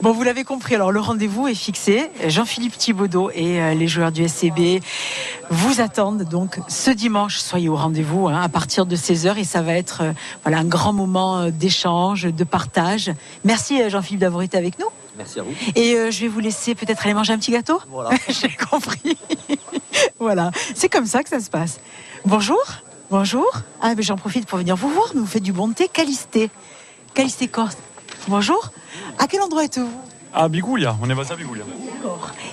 [0.02, 2.10] Bon, vous l'avez compris, alors le rendez-vous est fixé.
[2.28, 4.82] Jean-Philippe Thibaudot et euh, les joueurs du SCB
[5.50, 7.38] vous attendent donc ce dimanche.
[7.38, 10.12] Soyez au rendez-vous hein, à partir de 16h et ça va être euh,
[10.44, 13.12] voilà, un grand moment euh, d'échange, de partage.
[13.44, 14.88] Merci Jean-Philippe d'avoir été avec nous.
[15.18, 15.54] Merci à vous.
[15.76, 17.80] Et euh, je vais vous laisser peut-être aller manger un petit gâteau.
[17.90, 18.12] Voilà.
[18.30, 19.18] J'ai compris.
[20.20, 21.80] voilà, c'est comme ça que ça se passe.
[22.26, 22.62] Bonjour.
[23.12, 23.50] Bonjour.
[23.82, 25.88] Ah, j'en profite pour venir vous voir, mais vous faites du bon thé.
[25.88, 26.50] Calisté.
[27.14, 27.78] Calisté Corse.
[28.28, 28.72] Bonjour.
[29.18, 29.90] À quel endroit êtes-vous
[30.34, 31.64] À Bigoulia, on est basé à Bigoulia.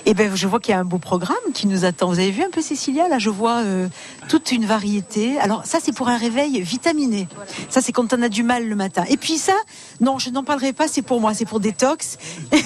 [0.05, 2.07] Eh ben, je vois qu'il y a un beau programme qui nous attend.
[2.07, 3.87] Vous avez vu un peu Cécilia Là, je vois euh,
[4.27, 5.39] toute une variété.
[5.39, 7.27] Alors, ça, c'est pour un réveil vitaminé.
[7.69, 9.05] Ça, c'est quand on a du mal le matin.
[9.09, 9.53] Et puis ça,
[10.01, 10.87] non, je n'en parlerai pas.
[10.87, 11.33] C'est pour moi.
[11.33, 12.17] C'est pour détox.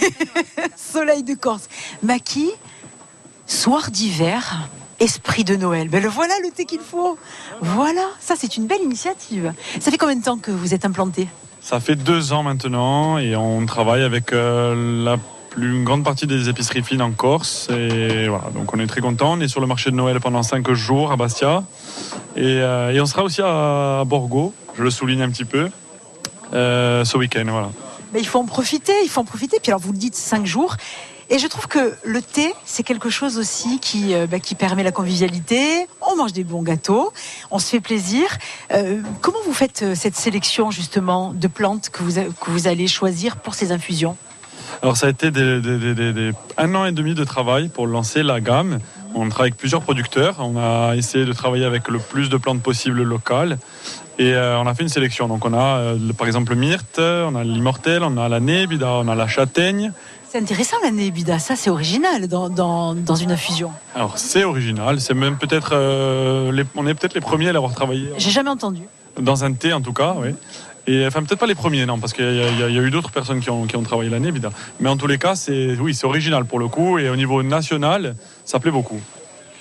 [0.75, 1.67] Soleil de Corse.
[2.01, 2.49] Maki,
[3.45, 4.69] soir d'hiver.
[4.99, 5.89] Esprit de Noël.
[5.89, 7.19] Ben le voilà le thé qu'il faut.
[7.61, 9.53] Voilà, ça c'est une belle initiative.
[9.79, 11.27] Ça fait combien de temps que vous êtes implanté?
[11.69, 15.17] Ça fait deux ans maintenant et on travaille avec euh, la
[15.49, 17.67] plus grande partie des épiceries fines en Corse.
[17.71, 19.33] Et voilà, donc on est très content.
[19.33, 21.65] On est sur le marché de Noël pendant cinq jours à Bastia.
[22.37, 25.67] Et, euh, et on sera aussi à Borgo, je le souligne un petit peu,
[26.53, 27.43] euh, ce week-end.
[27.45, 27.71] Voilà.
[28.13, 29.57] Ben, il faut en profiter, il faut en profiter.
[29.61, 30.77] Puis alors vous le dites cinq jours.
[31.29, 34.83] Et je trouve que le thé, c'est quelque chose aussi qui, euh, ben, qui permet
[34.83, 35.87] la convivialité.
[36.01, 37.11] On mange des bons gâteaux,
[37.51, 38.23] on se fait plaisir.
[38.73, 42.87] Euh, comment vous faites euh, cette sélection justement de plantes que vous, que vous allez
[42.87, 44.15] choisir pour ces infusions?
[44.81, 45.29] Alors ça a été
[46.57, 48.79] un an et demi de travail pour lancer la gamme.
[49.13, 50.35] On travaille avec plusieurs producteurs.
[50.39, 53.57] On a essayé de travailler avec le plus de plantes possibles locales.
[54.19, 55.27] Et on a fait une sélection.
[55.27, 59.07] Donc on a par exemple le myrte, on a l'immortel, on a la nébida, on
[59.07, 59.93] a la châtaigne.
[60.37, 63.71] C'est intéressant la nébida, ça c'est original dans, dans, dans une infusion.
[63.95, 67.73] Alors c'est original, c'est même peut-être, euh, les- on est peut-être les premiers à l'avoir
[67.73, 68.83] travaillé J'ai jamais entendu.
[69.19, 70.35] dans un thé en tout cas, oui.
[70.85, 73.09] Et enfin peut-être pas les premiers, non, parce qu'il y, a- y y eu d'autres
[73.09, 74.53] personnes qui ont, qui ont travaillé l'année, évidemment.
[74.79, 77.41] Mais en tous les cas, c'est oui, c'est original pour le coup, et au niveau
[77.41, 78.15] national,
[78.45, 78.99] ça plaît beaucoup.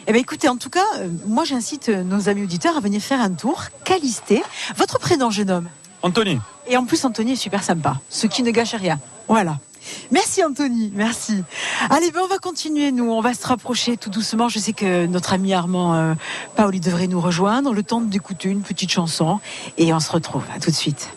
[0.07, 3.01] Eh bien, écoutez, en tout cas, euh, moi j'incite euh, nos amis auditeurs à venir
[3.01, 3.63] faire un tour.
[3.85, 4.43] Calisté,
[4.77, 5.69] votre prénom, jeune homme.
[6.03, 6.39] Anthony.
[6.69, 9.01] Et en plus, Anthony est super sympa, ce qui ne gâche rien.
[9.27, 9.59] Voilà.
[10.11, 11.43] Merci Anthony, merci.
[11.91, 14.49] Allez, ben on va continuer, nous, on va se rapprocher tout doucement.
[14.49, 16.15] Je sais que notre ami Armand euh,
[16.57, 19.41] Paoli devrait nous rejoindre, le temps d'écouter une petite chanson,
[19.79, 20.45] et on se retrouve.
[20.55, 21.11] À tout de suite.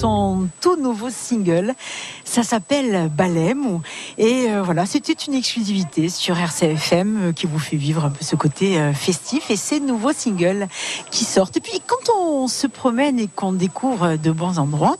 [0.00, 1.74] Son tout nouveau single.
[2.24, 3.80] Ça s'appelle Balem.
[4.16, 8.24] Et euh, voilà, c'était une exclusivité sur RCFM euh, qui vous fait vivre un peu
[8.24, 10.68] ce côté euh, festif et ces nouveaux singles
[11.10, 11.58] qui sortent.
[11.58, 14.96] Et puis quand on se promène et qu'on découvre de bons endroits,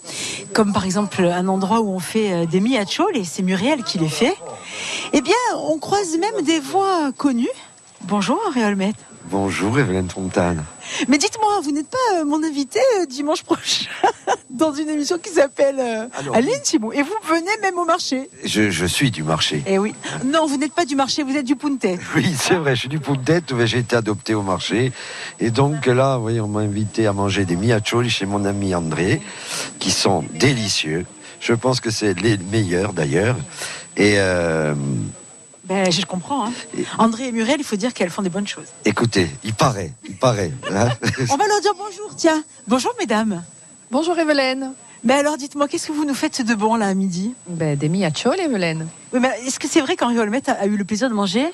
[0.52, 4.08] comme par exemple un endroit où on fait des miachol, et c'est Muriel qui les
[4.08, 4.36] fait,
[5.14, 7.48] eh bien on croise même des voix connues.
[8.02, 8.92] Bonjour Henri Olmet.
[9.26, 10.64] Bonjour Evelyne Fontane.
[11.08, 13.86] Mais dites-moi, vous n'êtes pas euh, mon invité euh, dimanche prochain
[14.50, 16.90] dans une émission qui s'appelle euh, Aline Simon.
[16.92, 18.30] Et vous venez même au marché.
[18.44, 19.62] Je, je suis du marché.
[19.66, 19.94] Eh oui.
[20.24, 21.86] Non, vous n'êtes pas du marché, vous êtes du Punte.
[22.16, 24.92] Oui, c'est vrai, je suis du Puntet, mais j'ai été adopté au marché.
[25.38, 28.74] Et donc là, vous voyez, on m'a invité à manger des miacholi chez mon ami
[28.74, 29.20] André,
[29.78, 31.04] qui sont délicieux.
[31.40, 33.36] Je pense que c'est les meilleurs d'ailleurs.
[33.96, 34.74] Et euh,
[35.70, 36.46] Ben, je comprends.
[36.48, 36.52] hein.
[36.98, 38.66] André et Muriel, il faut dire qu'elles font des bonnes choses.
[38.84, 40.50] écoutez, il paraît, il paraît.
[40.68, 40.88] hein.
[41.30, 42.42] On va leur dire bonjour, tiens.
[42.66, 43.44] Bonjour, mesdames.
[43.92, 44.72] Bonjour, Evelyne.
[45.04, 47.34] Ben alors, dites-moi, qu'est-ce que vous nous faites de bon là à midi?
[47.48, 48.88] Ben, Des miachol, Evelyne.
[49.12, 51.46] Oui, mais est-ce que c'est vrai qu'Henri Olmet a, a eu le plaisir de manger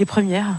[0.00, 0.56] les premières?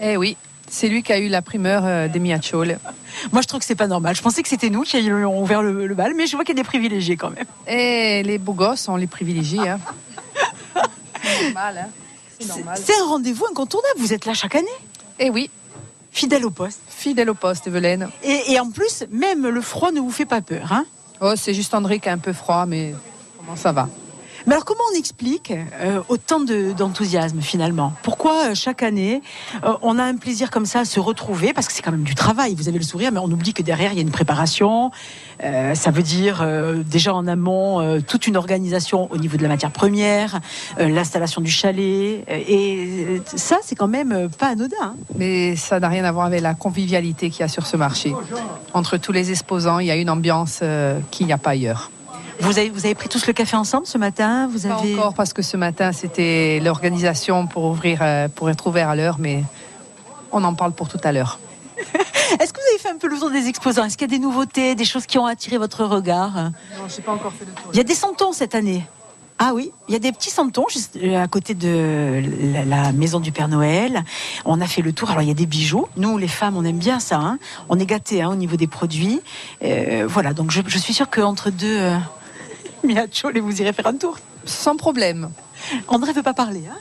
[0.00, 2.78] Eh oui, c'est lui qui a eu la primeur euh, des miachol.
[3.32, 4.16] Moi, je trouve que c'est pas normal.
[4.16, 6.56] Je pensais que c'était nous qui avions ouvert le, le bal, mais je vois qu'il
[6.56, 7.44] y a des privilégiés quand même.
[7.66, 9.60] Et les beaux gosses, on les privilégie.
[9.60, 9.78] Hein.
[11.22, 11.88] c'est normal, hein.
[12.40, 13.98] C'est un rendez-vous incontournable.
[13.98, 14.66] Vous êtes là chaque année
[15.18, 15.50] Eh oui.
[16.12, 16.80] Fidèle au poste.
[16.88, 18.08] Fidèle au poste, Evelyne.
[18.22, 20.84] Et, et en plus, même le froid ne vous fait pas peur, hein?
[21.20, 22.94] Oh, c'est juste André qui est un peu froid, mais
[23.38, 23.88] comment ça va?
[24.46, 27.92] Mais alors, comment on explique euh, autant de- d'enthousiasme finalement?
[28.02, 29.22] Pourquoi euh, chaque année,
[29.64, 31.52] euh, on a un plaisir comme ça à se retrouver?
[31.52, 32.54] Parce que c'est quand même du travail.
[32.54, 34.90] Vous avez le sourire, mais on oublie que derrière, il y a une préparation.
[35.74, 36.46] Ça veut dire
[36.84, 40.38] déjà en amont toute une organisation au niveau de la matière première,
[40.78, 42.24] l'installation du chalet.
[42.28, 44.76] et ça, c'est quand même pas anodin.
[44.82, 44.94] hein.
[45.16, 48.14] Mais ça n'a rien à voir avec la convivialité qu'il y a sur ce marché.
[48.74, 50.60] Entre tous les exposants, il y a une ambiance
[51.10, 51.90] qu'il n'y a pas ailleurs.
[52.40, 54.48] Vous avez, vous avez pris tous le café ensemble ce matin?
[54.52, 54.94] Vous Pas avez...
[54.98, 59.16] encore parce que ce matin c'était l'organisation pour ouvrir, euh, pour être ouvert à l'heure,
[59.18, 59.42] mais
[60.32, 61.38] on en parle pour tout à l'heure.
[61.78, 63.84] Est-ce que vous avez fait un peu le tour des exposants?
[63.84, 66.32] Est-ce qu'il y a des nouveautés, des choses qui ont attiré votre regard?
[66.34, 67.70] Non, je n'ai pas encore fait le tour.
[67.72, 68.86] Il y a des santons cette année.
[69.42, 72.22] Ah oui, il y a des petits santons juste euh, à côté de
[72.52, 74.04] la, la maison du Père Noël.
[74.44, 75.10] On a fait le tour.
[75.10, 75.86] Alors il y a des bijoux.
[75.96, 77.16] Nous, les femmes, on aime bien ça.
[77.16, 77.38] hein.
[77.70, 79.20] On est gâtés hein, au niveau des produits.
[79.64, 81.96] Euh, voilà, donc je, je suis sûre qu'entre deux euh,
[82.86, 84.18] miachol, et vous irez faire un tour.
[84.44, 85.30] Sans problème.
[85.88, 86.62] André veut pas parler.
[86.70, 86.78] Hein?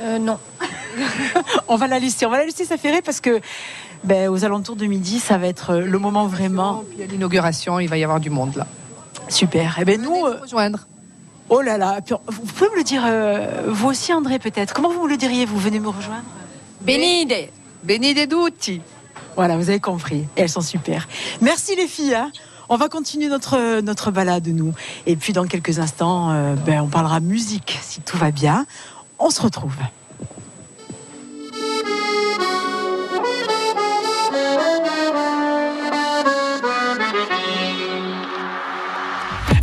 [0.00, 0.38] Euh, non.
[1.68, 2.26] on va la laisser.
[2.26, 3.40] On va la laisser s'affairer parce que
[4.02, 6.84] ben, aux alentours de midi, ça va être le moment vraiment.
[6.90, 8.66] Puis à l'inauguration, il va y avoir du monde là.
[9.28, 9.78] Super.
[9.80, 10.26] Eh ben nous.
[10.26, 10.86] euh, rejoindre.
[11.50, 11.98] Oh là là.
[12.26, 14.72] Vous pouvez me le dire, euh, vous aussi, André, peut-être.
[14.74, 15.58] Comment vous me le diriez Vous?
[15.58, 16.24] Venez me rejoindre
[16.80, 17.48] Benide.
[17.82, 18.80] Benide tutti.
[19.36, 20.26] Voilà, vous avez compris.
[20.36, 21.06] Et elles sont super.
[21.40, 22.14] Merci les filles.
[22.14, 22.30] hein.
[22.68, 24.72] On va continuer notre, balade, nous.
[25.06, 28.66] Et puis, dans quelques instants, euh, ben, on parlera musique, si tout va bien.
[29.18, 29.74] On se retrouve.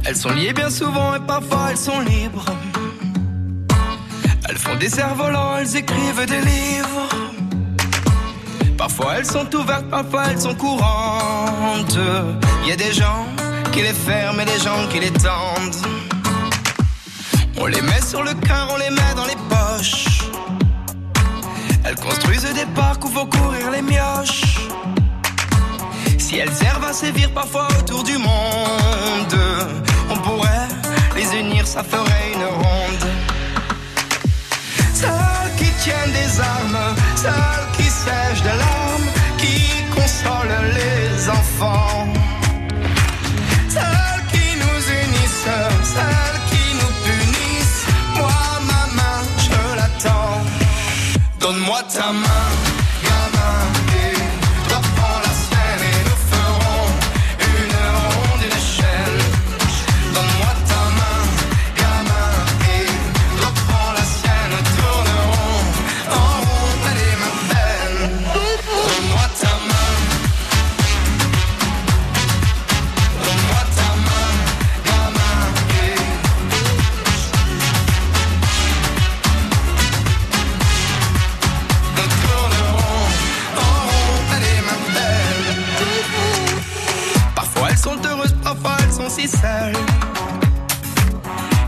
[0.04, 2.46] Elles sont liées bien souvent et parfois elles sont libres.
[4.50, 7.41] Elles font des cerfs-volants, elles écrivent des livres.
[8.82, 12.00] Parfois elles sont ouvertes, parfois elles sont courantes.
[12.64, 13.28] Il y a des gens
[13.72, 15.86] qui les ferment et des gens qui les tendent.
[17.60, 20.24] On les met sur le cœur, on les met dans les poches.
[21.86, 24.68] Elles construisent des parcs où vont courir les mioches.
[26.18, 29.38] Si elles servent à sévir parfois autour du monde,
[30.10, 30.70] on pourrait
[31.16, 33.21] les unir, ça ferait une ronde.
[35.84, 39.10] Tiennent des armes, celles qui sèchent des larmes,
[39.40, 42.08] qui consolent les enfants.
[43.68, 45.50] Celles qui nous unissent,
[45.94, 47.86] celles qui nous punissent.
[48.16, 50.42] Moi, ma main, je l'attends.
[51.40, 52.46] Donne-moi ta main,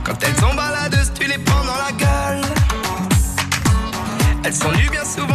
[0.03, 2.41] Quand elles sont baladeuses, tu les prends dans la gueule.
[4.43, 5.32] Elles sont nues bien souvent,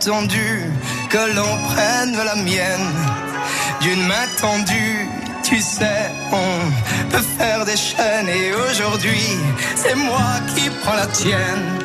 [0.00, 2.94] que l'on prenne la mienne
[3.82, 5.08] d'une main tendue.
[5.42, 9.36] Tu sais, on peut faire des chaînes et aujourd'hui,
[9.74, 11.78] c'est moi qui prends la tienne.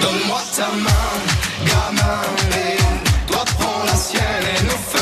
[0.00, 1.14] Donne-moi ta main,
[1.68, 2.22] gamin,
[2.64, 4.95] et toi prends la sienne et nous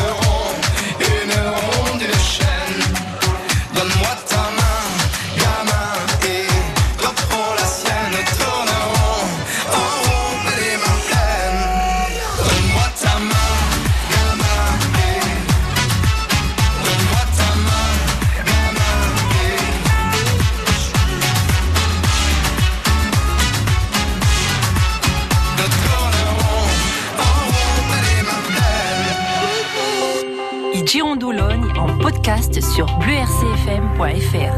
[32.25, 34.57] podcast sur bleurcfm.fr.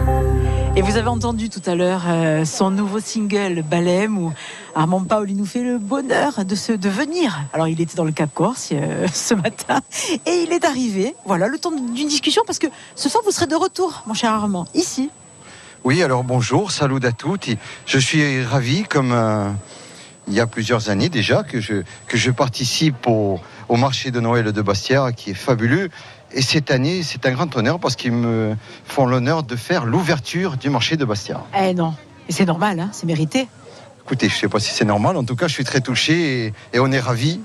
[0.77, 4.33] Et vous avez entendu tout à l'heure euh, son nouveau single Balem où
[4.77, 7.41] Armand Paoli nous fait le bonheur de se de venir.
[7.53, 9.81] Alors il était dans le Cap Corse euh, ce matin
[10.27, 11.17] et il est arrivé.
[11.25, 14.31] Voilà le temps d'une discussion parce que ce soir vous serez de retour, mon cher
[14.31, 15.11] Armand, ici.
[15.83, 17.49] Oui, alors bonjour, salut à toutes.
[17.85, 19.51] Je suis ravi, comme euh,
[20.29, 24.21] il y a plusieurs années déjà, que je, que je participe au, au marché de
[24.21, 25.91] Noël de Bastia, qui est fabuleux.
[26.37, 30.59] Et cette année, c'est un grand honneur parce qu'ils me font l'honneur de faire l'ouverture
[30.59, 31.43] du marché de Bastia.
[31.59, 31.95] Eh non,
[32.29, 33.49] et c'est normal, hein, c'est mérité.
[34.05, 36.45] Écoutez, je ne sais pas si c'est normal, en tout cas, je suis très touché
[36.47, 37.41] et, et on est ravis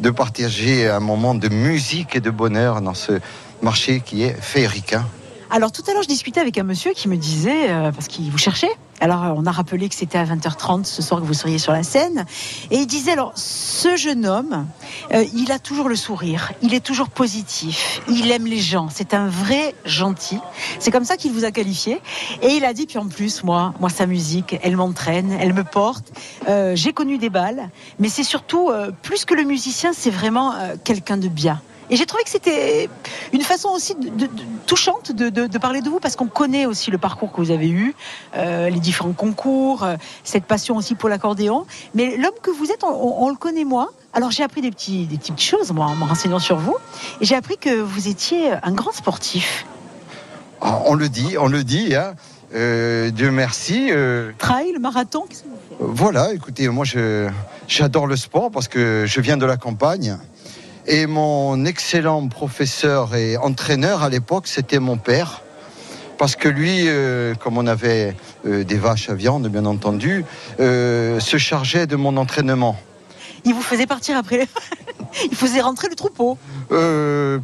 [0.00, 3.20] de partager un moment de musique et de bonheur dans ce
[3.62, 4.94] marché qui est féerique.
[4.94, 5.06] hein.
[5.50, 8.28] Alors tout à l'heure, je discutais avec un monsieur qui me disait, euh, parce qu'il
[8.30, 8.70] vous cherchait,
[9.02, 11.82] alors on a rappelé que c'était à 20h30 ce soir que vous seriez sur la
[11.82, 12.24] scène,
[12.70, 14.66] et il disait, alors ce jeune homme,
[15.12, 19.12] euh, il a toujours le sourire, il est toujours positif, il aime les gens, c'est
[19.12, 20.38] un vrai gentil,
[20.78, 22.00] c'est comme ça qu'il vous a qualifié,
[22.42, 25.64] et il a dit, puis en plus, moi, moi sa musique, elle m'entraîne, elle me
[25.64, 26.12] porte,
[26.48, 30.54] Euh, j'ai connu des balles, mais c'est surtout, euh, plus que le musicien, c'est vraiment
[30.84, 31.60] quelqu'un de bien.
[31.90, 32.88] Et j'ai trouvé que c'était
[33.32, 36.90] une façon aussi de- de- de- touchante de, parler de vous parce qu'on connaît aussi
[36.90, 37.94] le parcours que vous avez eu,
[38.36, 41.66] euh, les différents concours, euh, cette passion aussi pour l'accordéon.
[41.94, 43.88] Mais l'homme que vous êtes, on, on- on le connaît moins.
[44.14, 46.76] Alors j'ai appris des, petits, des petites choses moi, en me renseignant sur vous.
[47.20, 49.66] Et j'ai appris que vous étiez un grand sportif.
[50.60, 51.94] Ah, On le dit, on le dit.
[51.94, 52.14] hein.
[52.54, 53.88] Euh, Dieu merci.
[53.90, 55.78] euh, Trail, marathon, qu'est-ce que vous faites?
[55.80, 56.84] Voilà, écoutez, moi
[57.66, 60.18] j'adore le sport parce que je viens de la campagne.
[60.86, 65.42] Et mon excellent professeur et entraîneur à l'époque, c'était mon père.
[66.18, 68.16] Parce que lui, euh, comme on avait
[68.46, 70.24] euh, des vaches à viande, bien entendu,
[70.60, 72.76] euh, se chargeait de mon entraînement.
[73.44, 74.48] Il vous faisait partir après.
[75.30, 76.38] Il faisait rentrer le troupeau.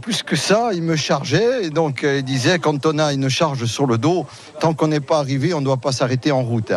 [0.00, 3.66] Plus que ça, il me chargeait et donc il disait quand on a une charge
[3.66, 4.24] sur le dos,
[4.58, 6.72] tant qu'on n'est pas arrivé, on ne doit pas s'arrêter en route.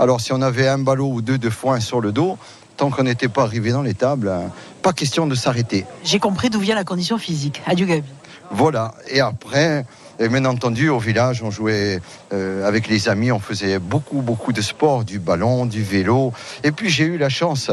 [0.00, 2.38] Alors si on avait un ballot ou deux de foin sur le dos,
[2.76, 4.50] tant qu'on n'était pas arrivé dans les tables, hein,
[4.82, 5.86] pas question de s'arrêter.
[6.04, 7.62] J'ai compris d'où vient la condition physique.
[7.66, 8.08] Adieu Gabi.
[8.50, 8.94] Voilà.
[9.08, 9.86] Et après,
[10.18, 12.00] et bien entendu, au village, on jouait
[12.32, 16.32] euh, avec les amis, on faisait beaucoup, beaucoup de sport, du ballon, du vélo.
[16.64, 17.70] Et puis j'ai eu la chance,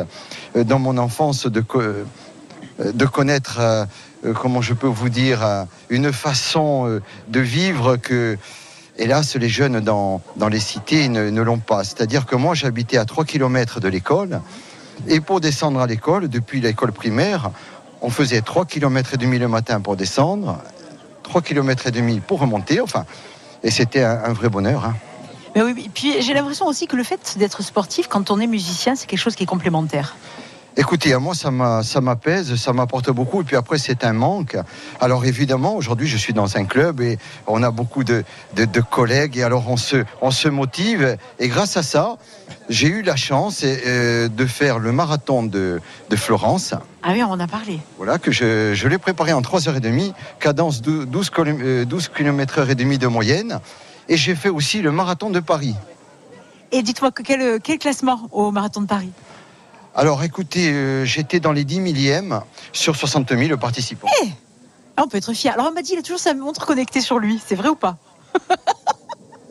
[0.56, 2.06] euh, dans mon enfance, de, co- euh,
[2.80, 3.86] de connaître, euh,
[4.34, 8.38] comment je peux vous dire, une façon de vivre que,
[8.98, 11.84] hélas, les jeunes dans, dans les cités ne, ne l'ont pas.
[11.84, 14.42] C'est-à-dire que moi, j'habitais à 3 km de l'école.
[15.08, 17.52] Et pour descendre à l'école, depuis l'école primaire,
[18.02, 20.60] on faisait 3 km et demi le matin pour descendre,
[21.24, 23.06] 3 km et demi pour remonter, enfin,
[23.64, 24.86] et c'était un, vrai bonheur.
[24.86, 24.96] hein.
[25.56, 28.96] Mais oui, puis j'ai l'impression aussi que le fait d'être sportif, quand on est musicien,
[28.96, 30.16] c'est quelque chose qui est complémentaire.
[30.80, 33.42] Écoutez, à moi, ça m'a- ça m'apaise, ça m'apporte beaucoup.
[33.42, 34.56] Et puis après, c'est un manque.
[35.02, 37.18] Alors évidemment, aujourd'hui, je suis dans un club et
[37.48, 38.24] on a beaucoup de,
[38.56, 39.36] de- de collègues.
[39.38, 41.18] Et alors, on se, on se motive.
[41.38, 42.16] Et grâce à ça,
[42.70, 46.74] j'ai eu la chance euh, de faire le marathon de, de Florence.
[47.04, 47.82] Ah oui, on en a parlé.
[47.98, 52.70] Voilà, que je, je l'ai préparé en 3h30, cadence de 12, km, euh, 12 km
[52.70, 53.60] et demi de moyenne.
[54.08, 55.76] Et j'ai fait aussi le marathon de Paris.
[56.72, 59.12] Et dites-moi que quel, quel classement au marathon de Paris?
[59.96, 64.08] Alors écoutez, euh, j'étais dans les 10 millièmes sur 60 000 participants.
[64.98, 65.54] Ah, on peut être fier.
[65.54, 67.40] Alors on m'a dit il a toujours sa montre connectée sur lui.
[67.46, 67.98] C'est vrai ou pas?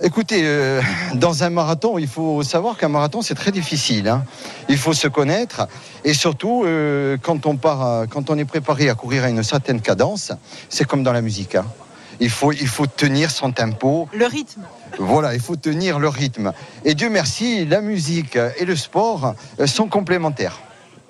[0.01, 0.81] Écoutez, euh,
[1.15, 4.07] dans un marathon, il faut savoir qu'un marathon, c'est très difficile.
[4.09, 4.25] hein.
[4.69, 5.67] Il faut se connaître.
[6.05, 9.43] Et surtout, euh, quand, on part à- quand on est préparé à courir à une
[9.43, 10.31] certaine cadence,
[10.69, 11.57] c'est comme dans la musique.
[11.57, 11.67] hein.
[12.21, 14.09] Il, faut, il faut tenir son tempo.
[14.13, 14.63] Le rythme.
[14.99, 16.53] Voilà, il faut tenir le rythme.
[16.85, 19.35] Et Dieu merci, la musique et le sport
[19.67, 20.61] sont complémentaires.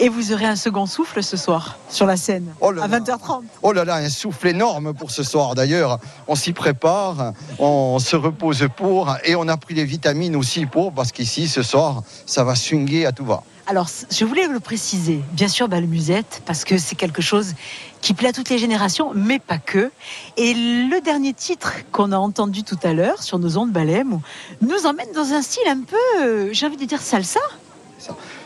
[0.00, 3.42] Et vous aurez un second souffle ce soir sur la scène à 20h30.
[3.62, 5.98] Oh là là, un souffle énorme pour ce soir d'ailleurs.
[6.28, 10.92] On s'y prépare, on se repose pour et on a pris les vitamines aussi pour
[10.92, 13.42] parce qu'ici ce soir ça va swinguer à tout va.
[13.70, 15.20] Alors, je voulais le préciser.
[15.32, 17.52] Bien sûr, bah, le musette, parce que c'est quelque chose
[18.00, 19.90] qui plaît à toutes les générations, mais pas que.
[20.38, 24.20] Et le dernier titre qu'on a entendu tout à l'heure sur nos ondes Balem
[24.62, 27.40] nous emmène dans un style un peu, euh, j'ai envie de dire salsa.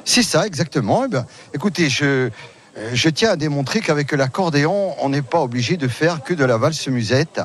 [0.04, 1.04] C'est ça exactement.
[1.04, 2.30] Eh ben, écoutez, je,
[2.92, 6.56] je tiens à démontrer qu'avec l'accordéon, on n'est pas obligé de faire que de la
[6.56, 7.40] valse musette.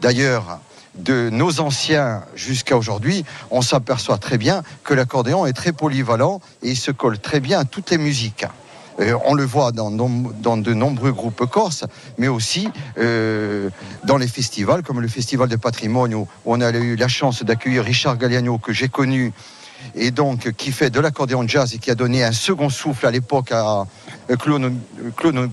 [0.00, 0.60] D'ailleurs,
[0.96, 6.70] de nos anciens jusqu'à aujourd'hui, on s'aperçoit très bien que l'accordéon est très polyvalent et
[6.70, 8.44] il se colle très bien à toutes les musiques.
[8.98, 11.84] Euh, on le voit dans, dans de nombreux groupes corses,
[12.18, 13.70] mais aussi euh,
[14.04, 17.84] dans les festivals, comme le Festival de patrimoine, où on a eu la chance d'accueillir
[17.84, 19.32] Richard Galliano, que j'ai connu,
[19.94, 23.10] et donc qui fait de l'accordéon jazz et qui a donné un second souffle à
[23.10, 23.86] l'époque à
[24.30, 24.72] euh, Claude
[25.16, 25.50] Claude.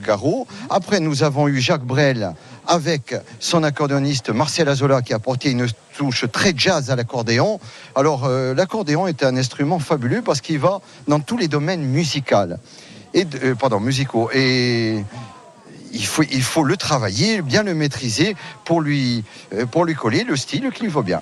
[0.70, 2.34] Après, nous avons eu Jacques Brel
[2.68, 7.60] avec son accordéoniste Marcel Azola qui a apporté une touche très jazz à l'accordéon.
[7.96, 12.36] Alors, euh, l'accordéon est un instrument fabuleux parce qu'il va dans tous les domaines musicaux.
[13.14, 14.30] Et, euh, musicaux.
[14.34, 15.04] Et
[15.94, 19.24] il faut, le travailler, bien le maîtriser pour lui,
[19.72, 21.22] pour lui coller le style qu'il faut bien.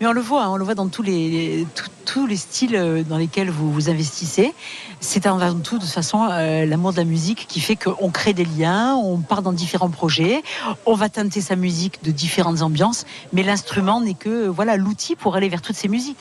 [0.00, 1.66] Mais on le voit, hein, on le voit dans tous les,
[2.06, 4.54] tous- les styles euh, dans lesquels vous investissez.
[5.00, 8.32] C'est avant tout, de toute façon, euh, l'amour de la musique qui fait qu'on crée
[8.32, 10.42] des liens, on part dans différents projets,
[10.86, 15.36] on va teinter sa musique de différentes ambiances, mais l'instrument n'est que voilà l'outil pour
[15.36, 16.18] aller vers toutes ces musiques.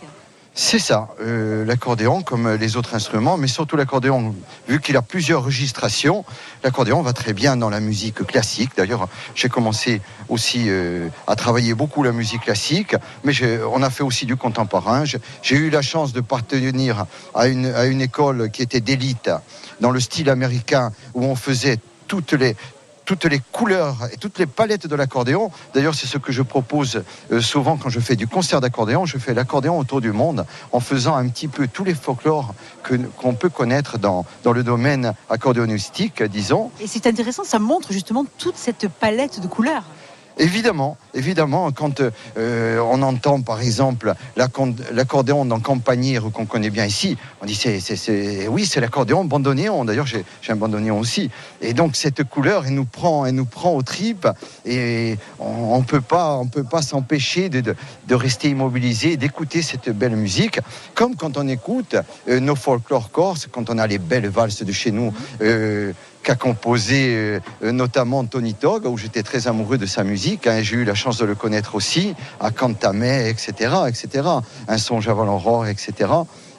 [0.55, 4.35] C'est ça, euh, l'accordéon comme les autres instruments, mais surtout l'accordéon,
[4.67, 6.25] vu qu'il a plusieurs registrations,
[6.63, 8.71] l'accordéon va très bien dans la musique classique.
[8.75, 13.33] D'ailleurs, j'ai commencé aussi euh, à travailler beaucoup la musique classique, mais
[13.71, 15.05] on a fait aussi du contemporain.
[15.05, 19.29] J'ai j'ai eu la chance de partenir à une, à une école qui était d'élite
[19.79, 21.77] dans le style américain, où on faisait
[22.07, 22.55] toutes les
[23.09, 25.49] toutes les couleurs et toutes les palettes de l'accordéon.
[25.73, 27.01] D'ailleurs, c'est ce que je propose
[27.31, 29.05] euh, souvent quand je fais du concert d'accordéon.
[29.05, 32.53] Je fais l'accordéon autour du monde en faisant un petit peu tous les folklores
[33.17, 36.69] qu'on peut connaître dans, dans le domaine accordéonistique, disons.
[36.79, 39.85] Et c'est intéressant, ça montre justement toute cette palette de couleurs.
[40.39, 42.01] Évidemment, évidemment, quand
[42.37, 48.47] euh, on entend par exemple l'accordéon dans Campanière qu'on connaît bien ici, on dit c'est,
[48.47, 49.83] oui c'est l'accordéon bandoneon.
[49.83, 51.29] D'ailleurs j'ai, un bandoneon aussi.
[51.61, 54.29] Et donc cette couleur elle nous prend, elle nous prend aux tripes
[54.65, 57.75] et on, on peut pas, on peut pas s'empêcher de,
[58.09, 60.59] rester immobilisé, d'écouter cette belle musique,
[60.95, 61.95] comme quand on écoute
[62.29, 65.13] euh, nos folklore corses, quand on a les belles valses de chez nous.
[65.41, 65.91] euh,
[66.23, 70.47] qu'a composé euh, euh, notamment Tony Tog, où j'étais très amoureux de sa musique.
[70.47, 73.53] hein, J'ai eu la chance de le connaître aussi, à Cantamay, etc.,
[73.87, 74.27] etc.
[74.67, 75.93] Un songe avant l'aurore, etc.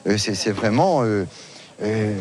[0.07, 1.25] Euh, c'est, vraiment euh,
[1.83, 2.17] euh,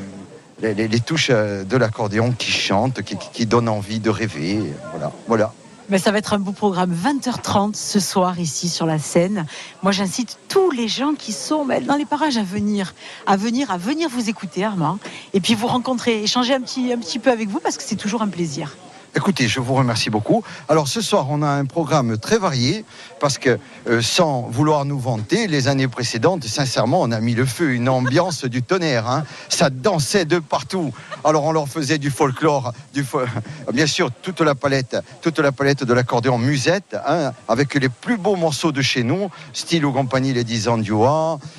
[0.61, 4.61] les, les- touches euh, de l'accordéon qui chantent, qui- qui donnent envie de rêver.
[4.93, 5.53] Voilà, voilà.
[5.91, 6.95] Mais ça va être un beau programme.
[6.95, 9.45] 20h30 ce soir ici sur la scène.
[9.83, 12.95] Moi, j'incite tous les gens qui sont ben, dans les parages à venir,
[13.27, 14.99] à venir, à venir vous écouter, Armand,
[15.35, 17.97] et puis vous rencontrer, échanger un petit, un petit peu avec vous parce que c'est
[17.97, 18.77] toujours un plaisir.
[19.17, 20.45] Écoutez, je vous remercie beaucoup.
[20.69, 22.85] Alors ce soir, on a un programme très varié
[23.19, 23.59] parce que
[23.89, 27.89] euh, sans vouloir nous vanter, les années précédentes, sincèrement, on a mis le feu, une
[27.89, 29.09] ambiance du tonnerre.
[29.09, 29.25] hein.
[29.49, 30.93] Ça dansait de partout.
[31.25, 33.27] Alors on leur faisait du folklore, du fo-
[33.73, 38.17] bien sûr toute la palette, toute la palette de l'accordéon musette, hein, avec les plus
[38.17, 40.93] beaux morceaux de chez nous, style aux compagnies les 10 ans du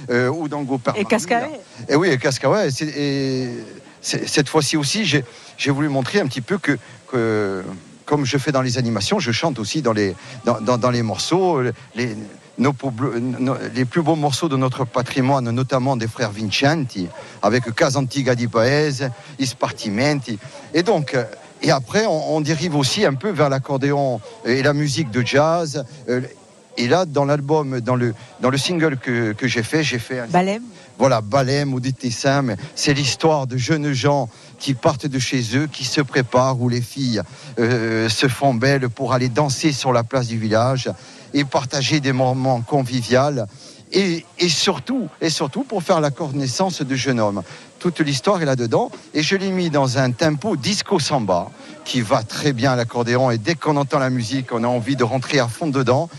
[0.10, 1.50] euh, ou Dango Et Cascavet.
[1.90, 2.20] et oui, et
[2.98, 3.50] et
[4.02, 6.78] Cette fois-ci aussi, j'ai voulu montrer un petit peu que,
[7.12, 7.64] que
[8.06, 11.02] comme je fais dans les animations, je chante aussi dans les, dans, dans- dans les
[11.04, 11.62] morceaux.
[11.96, 12.16] Les,
[12.58, 17.08] nos plus beaux- nos- les plus beaux morceaux de notre patrimoine, notamment des frères Vincenti,
[17.42, 19.10] avec Casantiga di Paese,
[19.40, 20.38] Ispartimenti.
[20.74, 21.16] Et donc,
[21.62, 25.86] et après, on, on dérive aussi un peu vers l'accordéon et la musique de jazz.
[26.10, 26.22] Euh,
[26.78, 30.20] Et là, dans l'album, dans le, dans le single que, que j'ai fait, j'ai fait
[30.20, 30.64] un Balem.
[30.98, 34.30] voilà, Balem Tessins, mais c'est l'histoire de jeunes gens
[34.62, 37.22] qui partent de chez eux, qui se préparent, où les filles
[37.60, 40.90] euh, se font belles pour aller danser sur la place du village
[41.34, 43.46] et partager des moments conviviaux.
[43.94, 47.44] Et, surtout, et surtout pour faire la connaissance de jeunes hommes.
[47.80, 48.90] Toute l'histoire est là-dedans.
[49.14, 51.50] Et je l'ai mis dans un tempo disco samba
[51.84, 53.32] qui va très bien à l'accordéon.
[53.32, 56.10] Et dès qu'on entend la musique, on a envie de rentrer à fond dedans.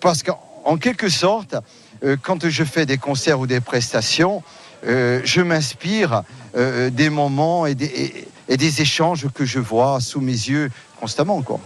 [0.00, 1.56] Parce qu'en en quelque sorte,
[2.02, 4.42] euh, quand je fais des concerts ou des prestations,
[4.86, 6.22] euh, je m'inspire
[6.58, 10.70] euh, des moments et des, et- et des échanges que je vois sous mes yeux
[11.00, 11.42] constamment.
[11.42, 11.60] Quoi.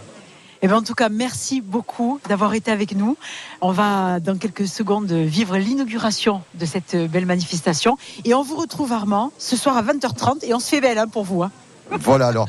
[0.61, 3.17] Eh bien, en tout cas, merci beaucoup d'avoir été avec nous.
[3.61, 7.97] On va, dans quelques secondes, vivre l'inauguration de cette belle manifestation.
[8.23, 10.43] Et on vous retrouve, Armand, ce soir à 20h30.
[10.45, 11.43] Et on se fait belle hein, pour vous.
[11.43, 11.51] hein.
[11.91, 12.47] Voilà alors,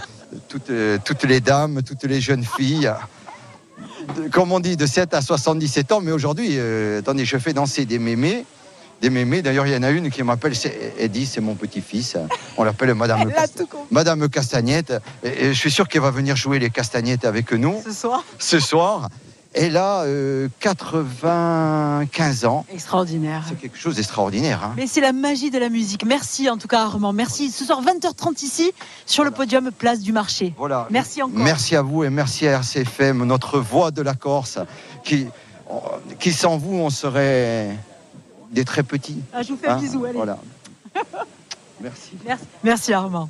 [0.48, 2.90] toutes, euh, toutes les dames, toutes les jeunes filles,
[4.32, 7.84] comme on dit, de 7 à 77 ans, mais aujourd'hui, euh, attendez, je fais danser
[7.84, 8.44] des mémés.
[9.02, 12.16] Des mémés, d'ailleurs, il y en a une qui m'appelle, c'est Eddie, c'est mon petit-fils.
[12.56, 13.66] On l'appelle Madame, compris.
[13.90, 14.94] Madame Castagnette.
[15.22, 18.24] Et, et je suis sûr qu'elle va venir jouer les castagnettes avec nous Ce soir.
[18.38, 19.08] ce soir.
[19.56, 22.66] Elle a euh, 95 ans.
[22.72, 23.44] Extraordinaire.
[23.48, 24.62] C'est quelque chose d'extraordinaire.
[24.64, 24.72] hein.
[24.76, 26.04] Mais c'est la magie de la musique.
[26.04, 27.12] Merci en tout cas, Armand.
[27.12, 27.50] Merci.
[27.50, 28.72] Ce soir, 20h30 ici,
[29.06, 30.54] sur le podium Place du Marché.
[30.58, 30.88] Voilà.
[30.90, 31.38] Merci encore.
[31.38, 34.58] Merci à vous et merci à RCFM, notre voix de la Corse,
[35.04, 35.26] qui,
[36.18, 37.76] qui sans vous, on serait
[38.50, 39.22] des très petits.
[39.32, 40.04] Ah, je vous fais un Hein, bisou.
[40.04, 40.16] Allez.
[40.16, 40.38] Voilà.
[41.80, 42.12] Merci.
[42.24, 42.44] Merci.
[42.62, 43.28] Merci, Armand.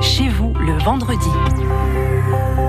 [0.00, 1.28] Chez vous le vendredi.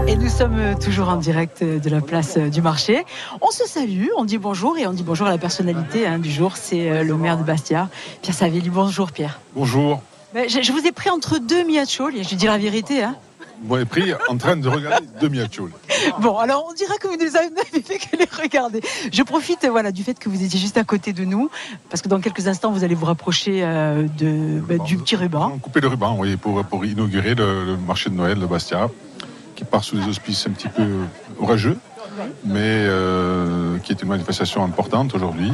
[0.08, 3.06] Et nous sommes toujours en direct de la place du marché.
[3.42, 6.30] On se salue, on dit bonjour et on dit bonjour à la personnalité hein, du
[6.32, 6.58] jour.
[6.58, 7.90] C'est euh, le maire de Bastia,
[8.22, 8.70] Pierre Savelli.
[8.70, 9.40] Bonjour Pierre.
[9.56, 10.02] Bonjour.
[10.34, 13.04] Ben, je, je vous ai pris entre deux miachol, je dis la vérité.
[13.04, 13.16] Hein.
[13.64, 15.72] Vous m'avez pris en train de regarder deux miachoules.
[16.22, 17.50] Bon, alors on dira que vous nous avez
[17.84, 18.82] fait que les regarder.
[19.12, 21.50] Je profite voilà, du fait que vous étiez juste à côté de nous,
[21.90, 25.58] parce que dans quelques instants, vous allez vous rapprocher euh, de, ben, du petit ruban.
[25.62, 28.90] Couper le ruban, oui, pour, pour inaugurer le, le marché de Noël de Bastia,
[29.56, 30.84] qui part sous des auspices un petit peu
[31.40, 31.78] orageux,
[32.46, 35.52] mais euh, qui est une manifestation importante aujourd'hui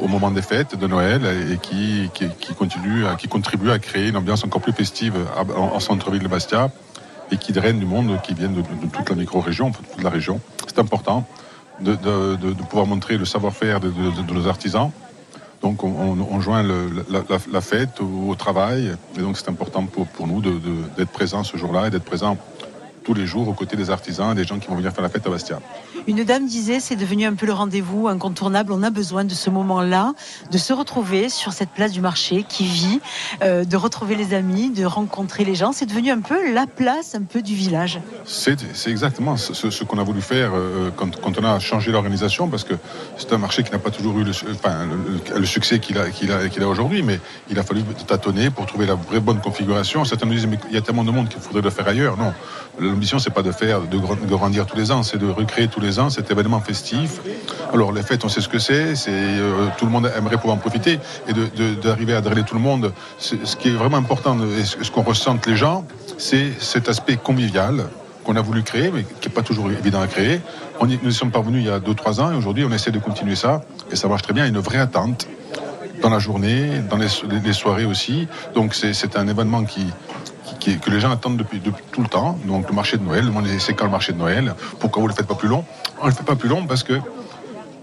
[0.00, 1.20] au moment des fêtes de Noël
[1.52, 5.14] et qui, qui, qui continue, à- qui contribue à créer une ambiance encore plus festive
[5.54, 6.70] en centre-ville de Bastia
[7.32, 10.40] et qui draine du monde qui viennent de, toute la micro-région, de toute la région.
[10.66, 11.26] C'est important
[11.80, 11.96] de,
[12.68, 13.90] pouvoir montrer le savoir-faire de,
[14.32, 14.90] nos artisans.
[15.62, 21.10] Donc on, joint la, fête au, travail et donc c'est important pour, pour nous d'être
[21.10, 22.36] présents ce jour-là et d'être présents
[23.04, 25.08] tous les jours aux côtés des artisans et des gens qui vont venir faire la
[25.08, 25.60] fête à Bastia.
[26.08, 28.72] Une dame disait, c'est devenu un peu le rendez-vous incontournable.
[28.72, 30.14] On a besoin de ce moment-là,
[30.50, 33.00] de se retrouver sur cette place du marché qui vit,
[33.42, 35.70] euh, de retrouver les amis, de rencontrer les gens.
[35.72, 38.00] C'est devenu un peu la place, un peu du village.
[38.24, 38.56] C'est
[38.88, 42.74] exactement ce, qu'on a voulu faire euh, quand, quand on a changé l'organisation, parce que
[43.16, 45.78] c'est un marché qui n'a pas toujours eu le, su- enfin, le- le- le succès
[45.78, 48.94] qu'il a, qu'il a, qu'il a aujourd'hui, mais il a fallu tâtonner pour trouver la
[48.94, 50.04] vraie bonne configuration.
[50.04, 52.16] Certains nous disent, mais il y a tellement de monde qu'il faudrait le faire ailleurs.
[52.16, 52.32] Non,
[52.80, 55.68] l'ambition, c'est pas de faire, de grand- de grandir tous les ans, c'est de recréer
[55.68, 57.20] tous les ans cet événement festif.
[57.72, 60.56] Alors, les fêtes, on sait ce que c'est, c'est euh, tout le monde aimerait pouvoir
[60.56, 62.92] en profiter, et de- de- d'arriver à drainer tout le monde.
[63.18, 65.84] Ce qui est vraiment important, ce qu'on ressentent les gens,
[66.18, 67.84] c'est cet aspect convivial
[68.24, 70.40] qu'on a voulu créer, mais qui n'est pas toujours évident à créer.
[70.80, 73.34] Nous y sommes parvenus il y a 2-3 ans et aujourd'hui on essaie de continuer
[73.36, 74.46] ça et ça marche très bien.
[74.46, 75.26] Une vraie attente
[76.02, 77.06] dans la journée, dans les,
[77.44, 78.28] les soirées aussi.
[78.54, 79.86] Donc c'est un événement qui,
[80.64, 82.38] que les gens attendent depuis, tout le temps.
[82.46, 84.54] Donc le marché de Noël, on c'est quand le marché de Noël?
[84.78, 85.64] Pourquoi vous ne le faites pas plus long?
[86.00, 86.94] On ne le fait pas plus long parce que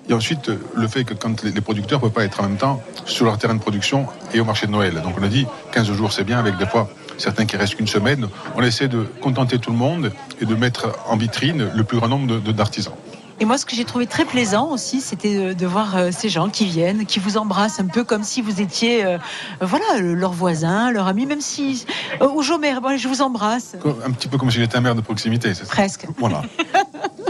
[0.09, 2.81] et ensuite, le fait que quand les producteurs ne peuvent pas être en même temps
[3.05, 4.99] sur leur terrain de production et au marché de Noël.
[5.03, 6.89] Donc on a dit 15 jours c'est bien avec des fois
[7.19, 8.27] certains qui restent qu'une semaine.
[8.55, 10.11] On essaie de contenter tout le monde
[10.41, 12.95] et de mettre en vitrine le plus grand nombre d'artisans.
[13.41, 16.49] Et moi, ce que j'ai trouvé très plaisant aussi, c'était de, voir euh, ces gens
[16.49, 19.17] qui viennent, qui vous embrassent un peu comme si vous étiez, euh,
[19.61, 21.85] voilà, le- leur voisin, leur ami, même si
[22.21, 23.75] euh, au Jomer, bon, je vous embrasse.
[24.05, 25.53] Un petit peu comme si j'étais un maire de proximité.
[25.53, 25.71] c'est ça?
[25.71, 26.05] Presque.
[26.17, 26.41] Voilà.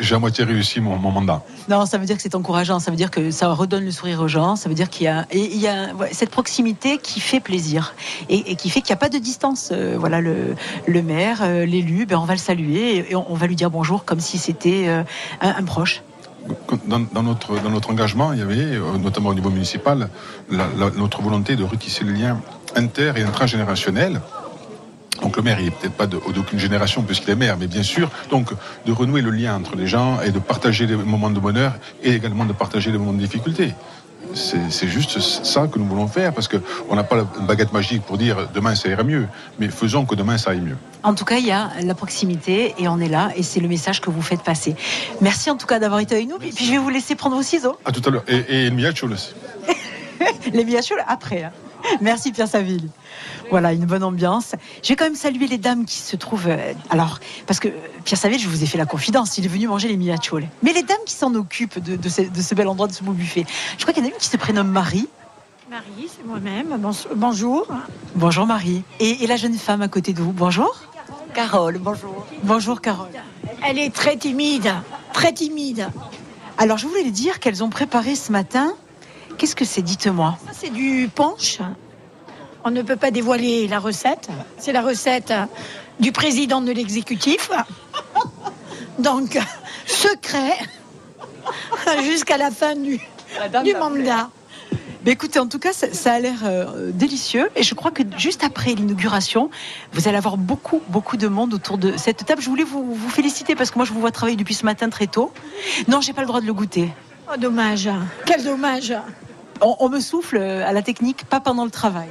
[0.00, 1.42] J'ai à moitié réussi mon, mon mandat.
[1.68, 4.20] non, ça veut dire que c'est encourageant, ça veut dire que ça redonne le sourire
[4.20, 6.98] aux gens, ça veut dire qu'il y a, et il y a ouais, cette proximité
[6.98, 7.94] qui fait plaisir
[8.28, 9.70] et, et qui fait qu'il n'y a pas de distance.
[9.72, 10.54] Euh, voilà, le,
[10.86, 13.56] le maire, euh, l'élu, ben, on va le saluer et, et on, on va lui
[13.56, 15.02] dire bonjour comme si c'était euh,
[15.40, 16.02] un, un proche.
[16.86, 20.08] Dans, dans notre, dans notre engagement, il y avait, notamment au niveau municipal,
[20.50, 22.40] la- la- notre volonté de retisser le lien
[22.74, 24.20] inter et intragénérationnel.
[25.20, 28.10] Donc le maire, il n'est peut-être pas d'aucune génération puisqu'il est maire, mais bien sûr,
[28.30, 28.50] donc
[28.86, 32.12] de renouer le lien entre les gens et de partager les moments de bonheur et
[32.12, 33.74] également de partager les moments de difficulté.
[34.34, 38.16] C'est juste ça que nous voulons faire parce qu'on n'a pas la baguette magique pour
[38.16, 39.26] dire demain ça ira mieux,
[39.58, 40.76] mais faisons que demain ça aille mieux.
[41.02, 43.68] En tout cas, il y a la proximité et on est là et c'est le
[43.68, 44.74] message que vous faites passer.
[45.20, 46.36] Merci en tout cas d'avoir été avec nous.
[46.36, 47.76] Et puis je vais vous laisser prendre vos ciseaux.
[47.84, 48.24] À tout à l'heure.
[48.26, 49.34] Et, et le aussi.
[50.52, 51.42] Les miachoules après.
[51.44, 51.50] hein.
[52.00, 52.88] Merci Pierre Saville.
[53.50, 54.54] Voilà, une bonne ambiance.
[54.82, 56.48] Je vais quand même saluer les dames qui se trouvent.
[56.48, 57.72] euh, alors, parce que euh,
[58.04, 60.46] Pierre Saville, je vous ai fait la confidence, il est venu manger les miachoules.
[60.62, 63.02] Mais les dames qui s'en occupent de, de ce, de ce bel endroit, de ce
[63.02, 63.44] beau buffet,
[63.78, 65.08] je crois qu'il y en a une qui se prénomme Marie.
[65.70, 66.78] Marie, c'est moi-même.
[67.16, 67.66] Bonjour.
[68.14, 68.82] Bonjour Marie.
[69.00, 70.82] Et, et la jeune femme à côté de vous, bonjour.
[71.34, 72.26] Carole, bonjour.
[72.42, 73.08] Bonjour Carole.
[73.66, 74.70] Elle est très timide,
[75.14, 75.88] très timide.
[76.58, 78.74] Alors, je voulais dire qu'elles ont préparé ce matin.
[79.38, 80.38] Qu'est-ce que c'est Dites-moi.
[80.46, 81.58] Ça, c'est du punch.
[82.64, 84.28] On ne peut pas dévoiler la recette.
[84.58, 85.32] C'est la recette
[86.00, 87.50] du président de l'exécutif.
[88.98, 89.38] Donc,
[89.86, 90.56] secret
[92.04, 93.00] jusqu'à la fin du,
[93.64, 94.30] du mandat.
[95.04, 97.50] Mais écoutez, en tout cas, ça, ça a l'air euh, délicieux.
[97.56, 99.50] Et je crois que juste après l'inauguration,
[99.92, 102.40] vous allez avoir beaucoup, beaucoup de monde autour de cette table.
[102.40, 104.88] Je voulais vous, vous féliciter parce que moi, je vous vois travailler depuis ce matin
[104.90, 105.32] très tôt.
[105.88, 106.88] Non, j'ai pas le droit de le goûter.
[107.30, 107.88] Oh, dommage.
[108.26, 108.94] Quel dommage.
[109.60, 112.08] On, on me souffle euh, à la technique, pas pendant le travail.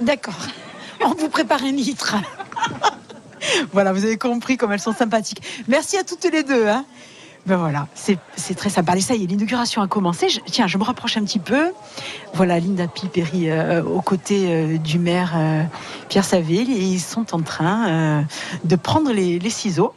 [0.00, 0.34] D'accord.
[1.04, 2.16] On vous prépare un litre.
[3.72, 5.40] Voilà, vous avez compris comme elles sont sympathiques.
[5.68, 6.66] Merci à toutes les deux.
[6.66, 6.84] Hein.
[7.46, 8.18] Ben voilà, c'est
[8.56, 8.92] très sympa.
[8.92, 10.28] Allez, ça y est, l'inauguration a commencé.
[10.28, 11.70] Je- tiens, je me rapproche un petit peu.
[12.34, 15.62] Voilà, Linda Piperi euh, aux côtés euh, du maire euh,
[16.08, 18.24] Pierre Saville et ils sont en train
[18.64, 19.94] de prendre les, les ciseaux.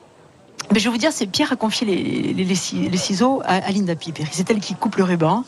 [0.71, 3.41] Mais je vais vous dire, c'est Pierre a confié les, les- les ci- les ciseaux
[3.45, 4.27] à, Linda Piperi.
[4.31, 5.43] C'est elle qui coupe le ruban.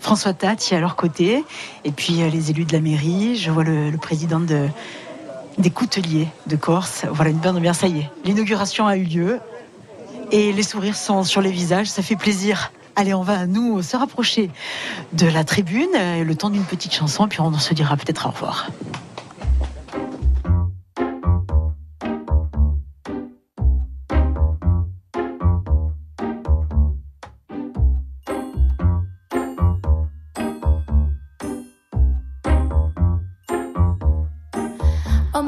[0.00, 1.44] François Tat qui est à leur côté.
[1.84, 3.36] Et puis euh, les élus de la mairie.
[3.36, 4.68] Je vois le, président de,
[5.58, 7.04] des couteliers de Corse.
[7.10, 8.10] Voilà une bonne ambiance, ça y est.
[8.24, 9.40] L'inauguration a eu lieu
[10.32, 12.72] et les sourires sont sur les visages, ça fait plaisir.
[12.96, 14.50] Allez, on va nous se rapprocher
[15.12, 18.68] de la tribune, le temps d'une petite chanson, puis on se dira peut-être au revoir.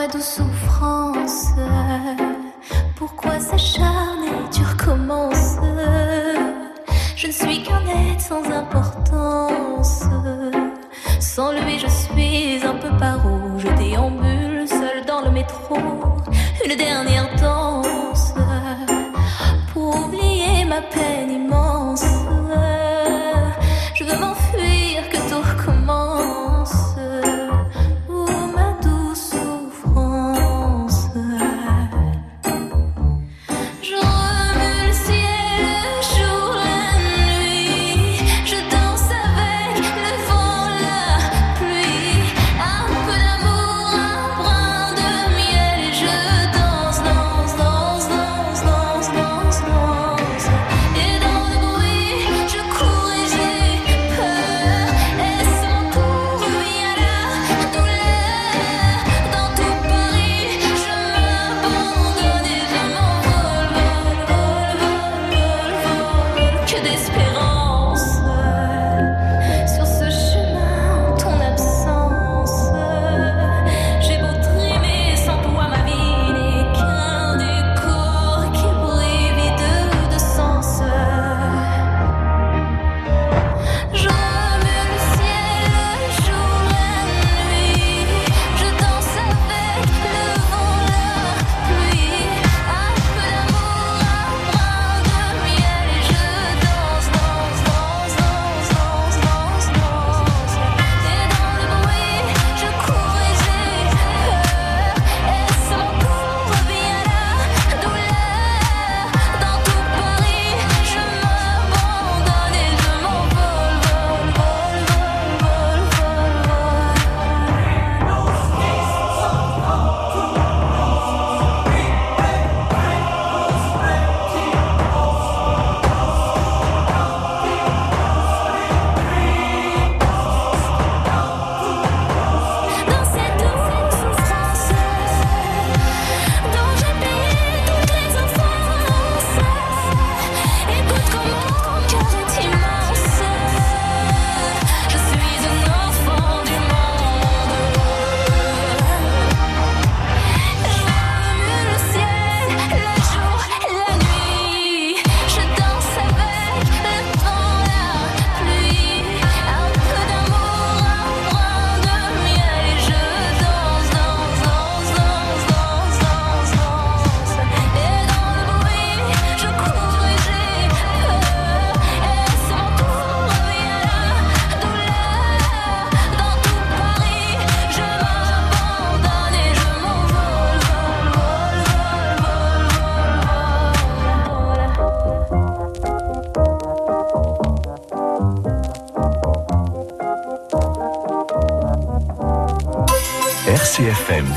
[0.08, 0.65] Oh ma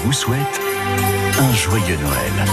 [0.04, 0.62] vous souhaite
[1.40, 2.48] un joyeux Noël.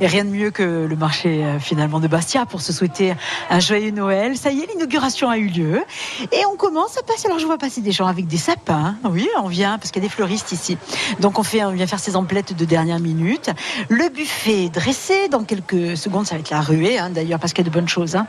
[0.00, 3.14] Et rien de mieux que le marché euh, finalement de Bastia pour se souhaiter
[3.50, 4.36] un joyeux Noël.
[4.36, 5.84] Ça y est, l'inauguration a eu lieu.
[6.32, 7.26] Et on commence à passer.
[7.26, 8.96] Alors je vois passer des gens avec des sapins.
[9.04, 10.76] Oui, on vient parce qu'il y a des fleuristes ici.
[11.20, 13.50] Donc on, fait, on vient faire ses emplettes de dernière minute.
[13.90, 15.28] Le buffet dressé.
[15.28, 17.74] Dans quelques secondes, ça va être la ruée hein, d'ailleurs parce qu'il y a de
[17.74, 18.16] bonnes choses.
[18.16, 18.26] hein.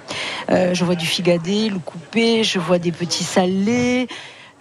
[0.52, 4.08] Euh, je vois du figadé, le coupé, je vois des petits salés.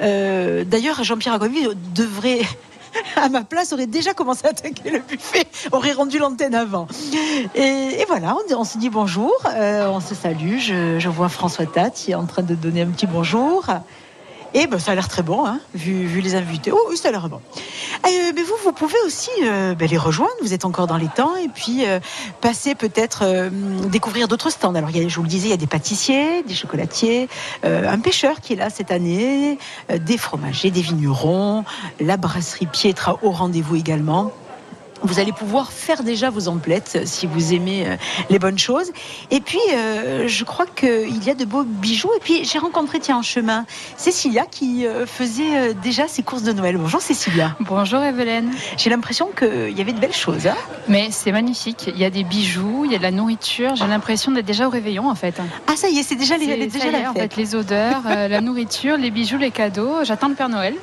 [0.03, 2.43] Euh, D'ailleurs, Jean-Pierre Agovi devrait
[3.17, 6.89] à ma place, aurait déjà commencé à attaquer le buffet, aurait rendu l'antenne avant.
[7.55, 10.59] Et, voilà, on, on se dit bonjour, euh, on se salue.
[10.59, 13.67] Je, je vois François Tat qui est en train de donner un petit bonjour.
[14.55, 16.73] Et ben, ça a l'air très bon, hein, vu, vu les invités.
[16.73, 17.41] Oh, ça a l'air bon.
[18.07, 20.33] Euh, mais vous, vous pouvez aussi euh, ben, les rejoindre.
[20.43, 21.37] Vous êtes encore dans les temps.
[21.37, 22.01] Et puis, euh,
[22.41, 23.51] passer peut-être euh,
[23.89, 24.75] découvrir d'autres stands.
[24.75, 27.29] Alors, y a, je vous le disais, il y a des pâtissiers, des chocolatiers,
[27.63, 29.59] un pêcheur qui est là cette année,
[29.95, 31.65] des fromagers, des vignerons,
[32.01, 34.33] la brasserie Pietra au rendez-vous également.
[35.03, 37.97] Vous allez pouvoir faire déjà vos emplettes euh, si vous aimez euh,
[38.31, 38.93] les bonnes choses.
[39.31, 42.11] Et puis, euh, je crois qu'il y a de beaux bijoux.
[42.17, 43.67] Et puis, j'ai rencontré, tiens, en chemin,
[43.97, 46.77] Cécilia qui faisait déjà ses courses de Noël.
[46.77, 47.57] Bonjour Cécilia.
[47.61, 48.51] Bonjour Evelyne.
[48.77, 50.47] J'ai l'impression qu'il y avait de belles choses.
[50.47, 50.55] hein.
[50.89, 51.85] Mais c'est magnifique.
[51.89, 53.75] Il y a des bijoux, il y a de la nourriture.
[53.77, 55.35] J'ai l'impression d'être déjà au réveillon en fait.
[55.67, 57.35] Ah ça y est, c'est déjà, les, C'est- les- déjà est, la en fête.
[57.35, 60.05] fait, les odeurs, euh, la nourriture, les bijoux, les cadeaux.
[60.05, 60.75] J'attends le Père Noël.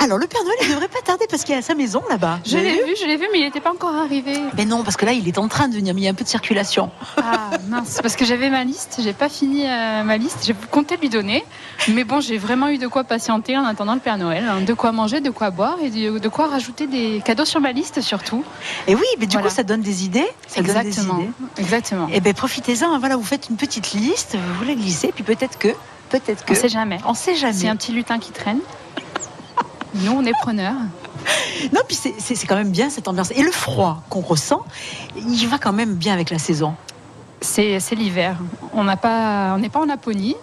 [0.00, 2.40] Alors, le Père Noël, il devrait pas tarder parce qu'il est à sa maison là-bas.
[2.44, 4.34] Je l'ai vu, je l'ai vu, mais il n'était pas encore arrivé.
[4.56, 6.10] Mais non, parce que là, il est en train de venir, mais il y a
[6.10, 6.90] un peu de circulation.
[7.18, 10.96] Ah mince, parce que j'avais ma liste, j'ai pas fini euh, ma liste, j'ai compté
[10.96, 11.44] lui donner,
[11.88, 14.60] mais bon, j'ai vraiment eu de quoi patienter en attendant le Père Noël, hein.
[14.60, 17.72] de quoi manger, de quoi boire et de, de quoi rajouter des cadeaux sur ma
[17.72, 18.44] liste surtout.
[18.88, 19.48] Et oui, mais du Voilà.
[19.48, 20.26] coup, ça donne des idées.
[20.48, 21.30] Ça donne des Exactement, idées.
[21.58, 22.08] exactement.
[22.12, 22.92] Et ben profitez-en.
[22.94, 25.68] hein, Voilà, vous faites une petite liste, vous la glissez, puis peut-être que,
[26.10, 26.52] peut-être que.
[26.52, 26.98] On sait jamais.
[27.06, 27.52] On sait jamais.
[27.54, 28.58] C'est un petit lutin qui traîne.
[29.94, 30.74] Nous, on est preneurs.
[31.72, 33.30] Non, puis c'est- quand même bien cette ambiance.
[33.32, 34.62] Et le froid qu'on ressent,
[35.16, 36.74] il va quand même bien avec la saison.
[37.40, 38.36] C'est l'hiver.
[38.72, 40.36] On n'est pas en Laponie,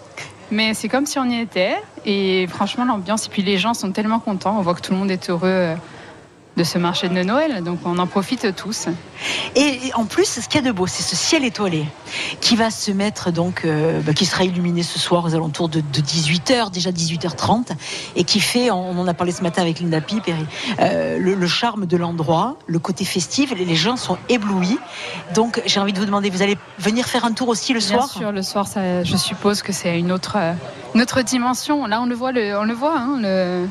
[0.51, 1.75] mais c'est comme si on y était.
[2.05, 4.55] Et franchement, l'ambiance et puis les gens sont tellement contents.
[4.57, 5.75] On voit que tout le monde est heureux euh,
[6.61, 8.85] de ce marché de Noël, donc on en profite tous.
[9.55, 11.85] Et en plus, ce qu'il y a de beau, c'est ce ciel étoilé
[12.39, 15.81] qui va se mettre donc, euh, bah, qui sera illuminé ce soir aux alentours de,
[15.81, 17.69] 18h, déjà 18h30,
[18.15, 20.35] et qui fait, on en a parlé ce matin avec Linda Pip, et,
[20.81, 23.51] euh, le, le charme de l'endroit, le côté festif.
[23.57, 24.77] Les, les gens sont éblouis.
[25.33, 27.87] Donc, j'ai envie de vous demander, vous allez venir faire un tour aussi le Bien
[27.87, 28.07] soir?
[28.09, 30.37] sûr, le soir, ça, je suppose que c'est une autre,
[30.93, 31.87] une autre dimension.
[31.87, 32.99] Là, on le voit, le, on le voit.
[32.99, 33.67] hein, le-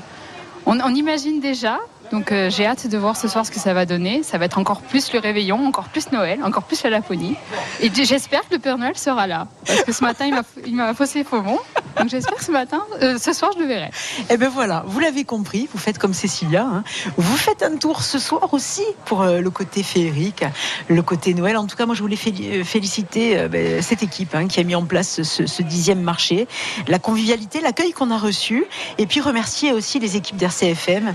[0.67, 1.79] on, on imagine déjà.
[2.11, 4.23] Donc, euh, j'ai hâte de voir ce soir ce que ça va donner.
[4.23, 7.37] Ça va être encore plus le réveillon, encore plus Noël, encore plus la Laponie.
[7.81, 10.27] Et j'espère que le Père Noël sera là, parce que ce matin,
[10.67, 11.59] il m'a, faussé faux bon.
[11.99, 13.91] Donc, j'espère que ce matin, euh, ce soir, je le verrai.
[14.29, 16.65] Eh bien voilà, vous l'avez compris, vous faites comme Cécilia.
[16.65, 16.85] hein.
[17.17, 20.45] Vous faites un tour ce soir aussi pour euh, le côté féerique,
[20.89, 21.57] le côté Noël.
[21.57, 24.75] En tout cas, moi, je voulais féli- féliciter ben, cette équipe hein, qui a mis
[24.75, 26.49] en place ce, dixième marché,
[26.89, 28.65] la convivialité, l'accueil qu'on a reçu,
[28.99, 31.15] et puis remercier aussi les équipes d'RCFM,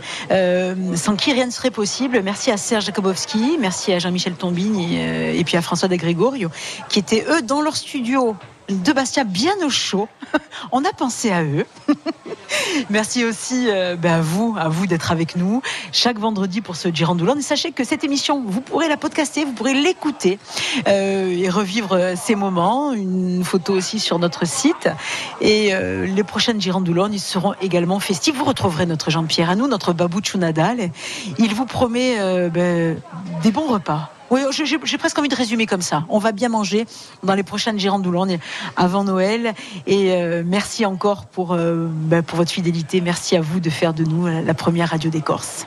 [0.95, 2.22] sans qui rien ne serait possible.
[2.24, 5.95] Merci à Serge Jakobowski, merci à Jean-Michel Tombine et, euh, et puis à François de
[5.95, 6.49] Gregorio,
[6.90, 8.36] qui étaient eux dans leur studio
[8.70, 10.08] de Bastia bien au chaud.
[10.72, 11.66] On a pensé à eux.
[12.90, 15.62] Merci aussi euh, ben, à vous, à vous d'être avec nous
[15.92, 17.36] chaque vendredi pour ce Girandoulon.
[17.38, 20.40] Et sachez que cette émission, vous pourrez la podcaster, vous pourrez l'écouter
[20.88, 22.94] euh, et revivre euh, ces moments.
[22.94, 24.90] Une photo aussi sur notre site.
[25.42, 28.36] Et euh, les prochaines Girandoulon, ils seront également festifs.
[28.36, 30.90] Vous retrouverez notre Jean-Pierre à nous, notre Babou Nadal.
[31.38, 33.00] Il vous promet euh, ben,
[33.44, 34.15] des bons repas.
[34.32, 36.04] Oui, j'ai- j'ai presque envie de résumer comme ça.
[36.10, 36.86] On va bien manger
[37.24, 38.26] dans les prochaines Girandoulon
[38.76, 39.54] avant Noël.
[39.88, 43.02] Et euh, merci encore pour, euh, ben, pour votre fidélité.
[43.02, 45.66] Merci à vous de faire de nous la première radio des.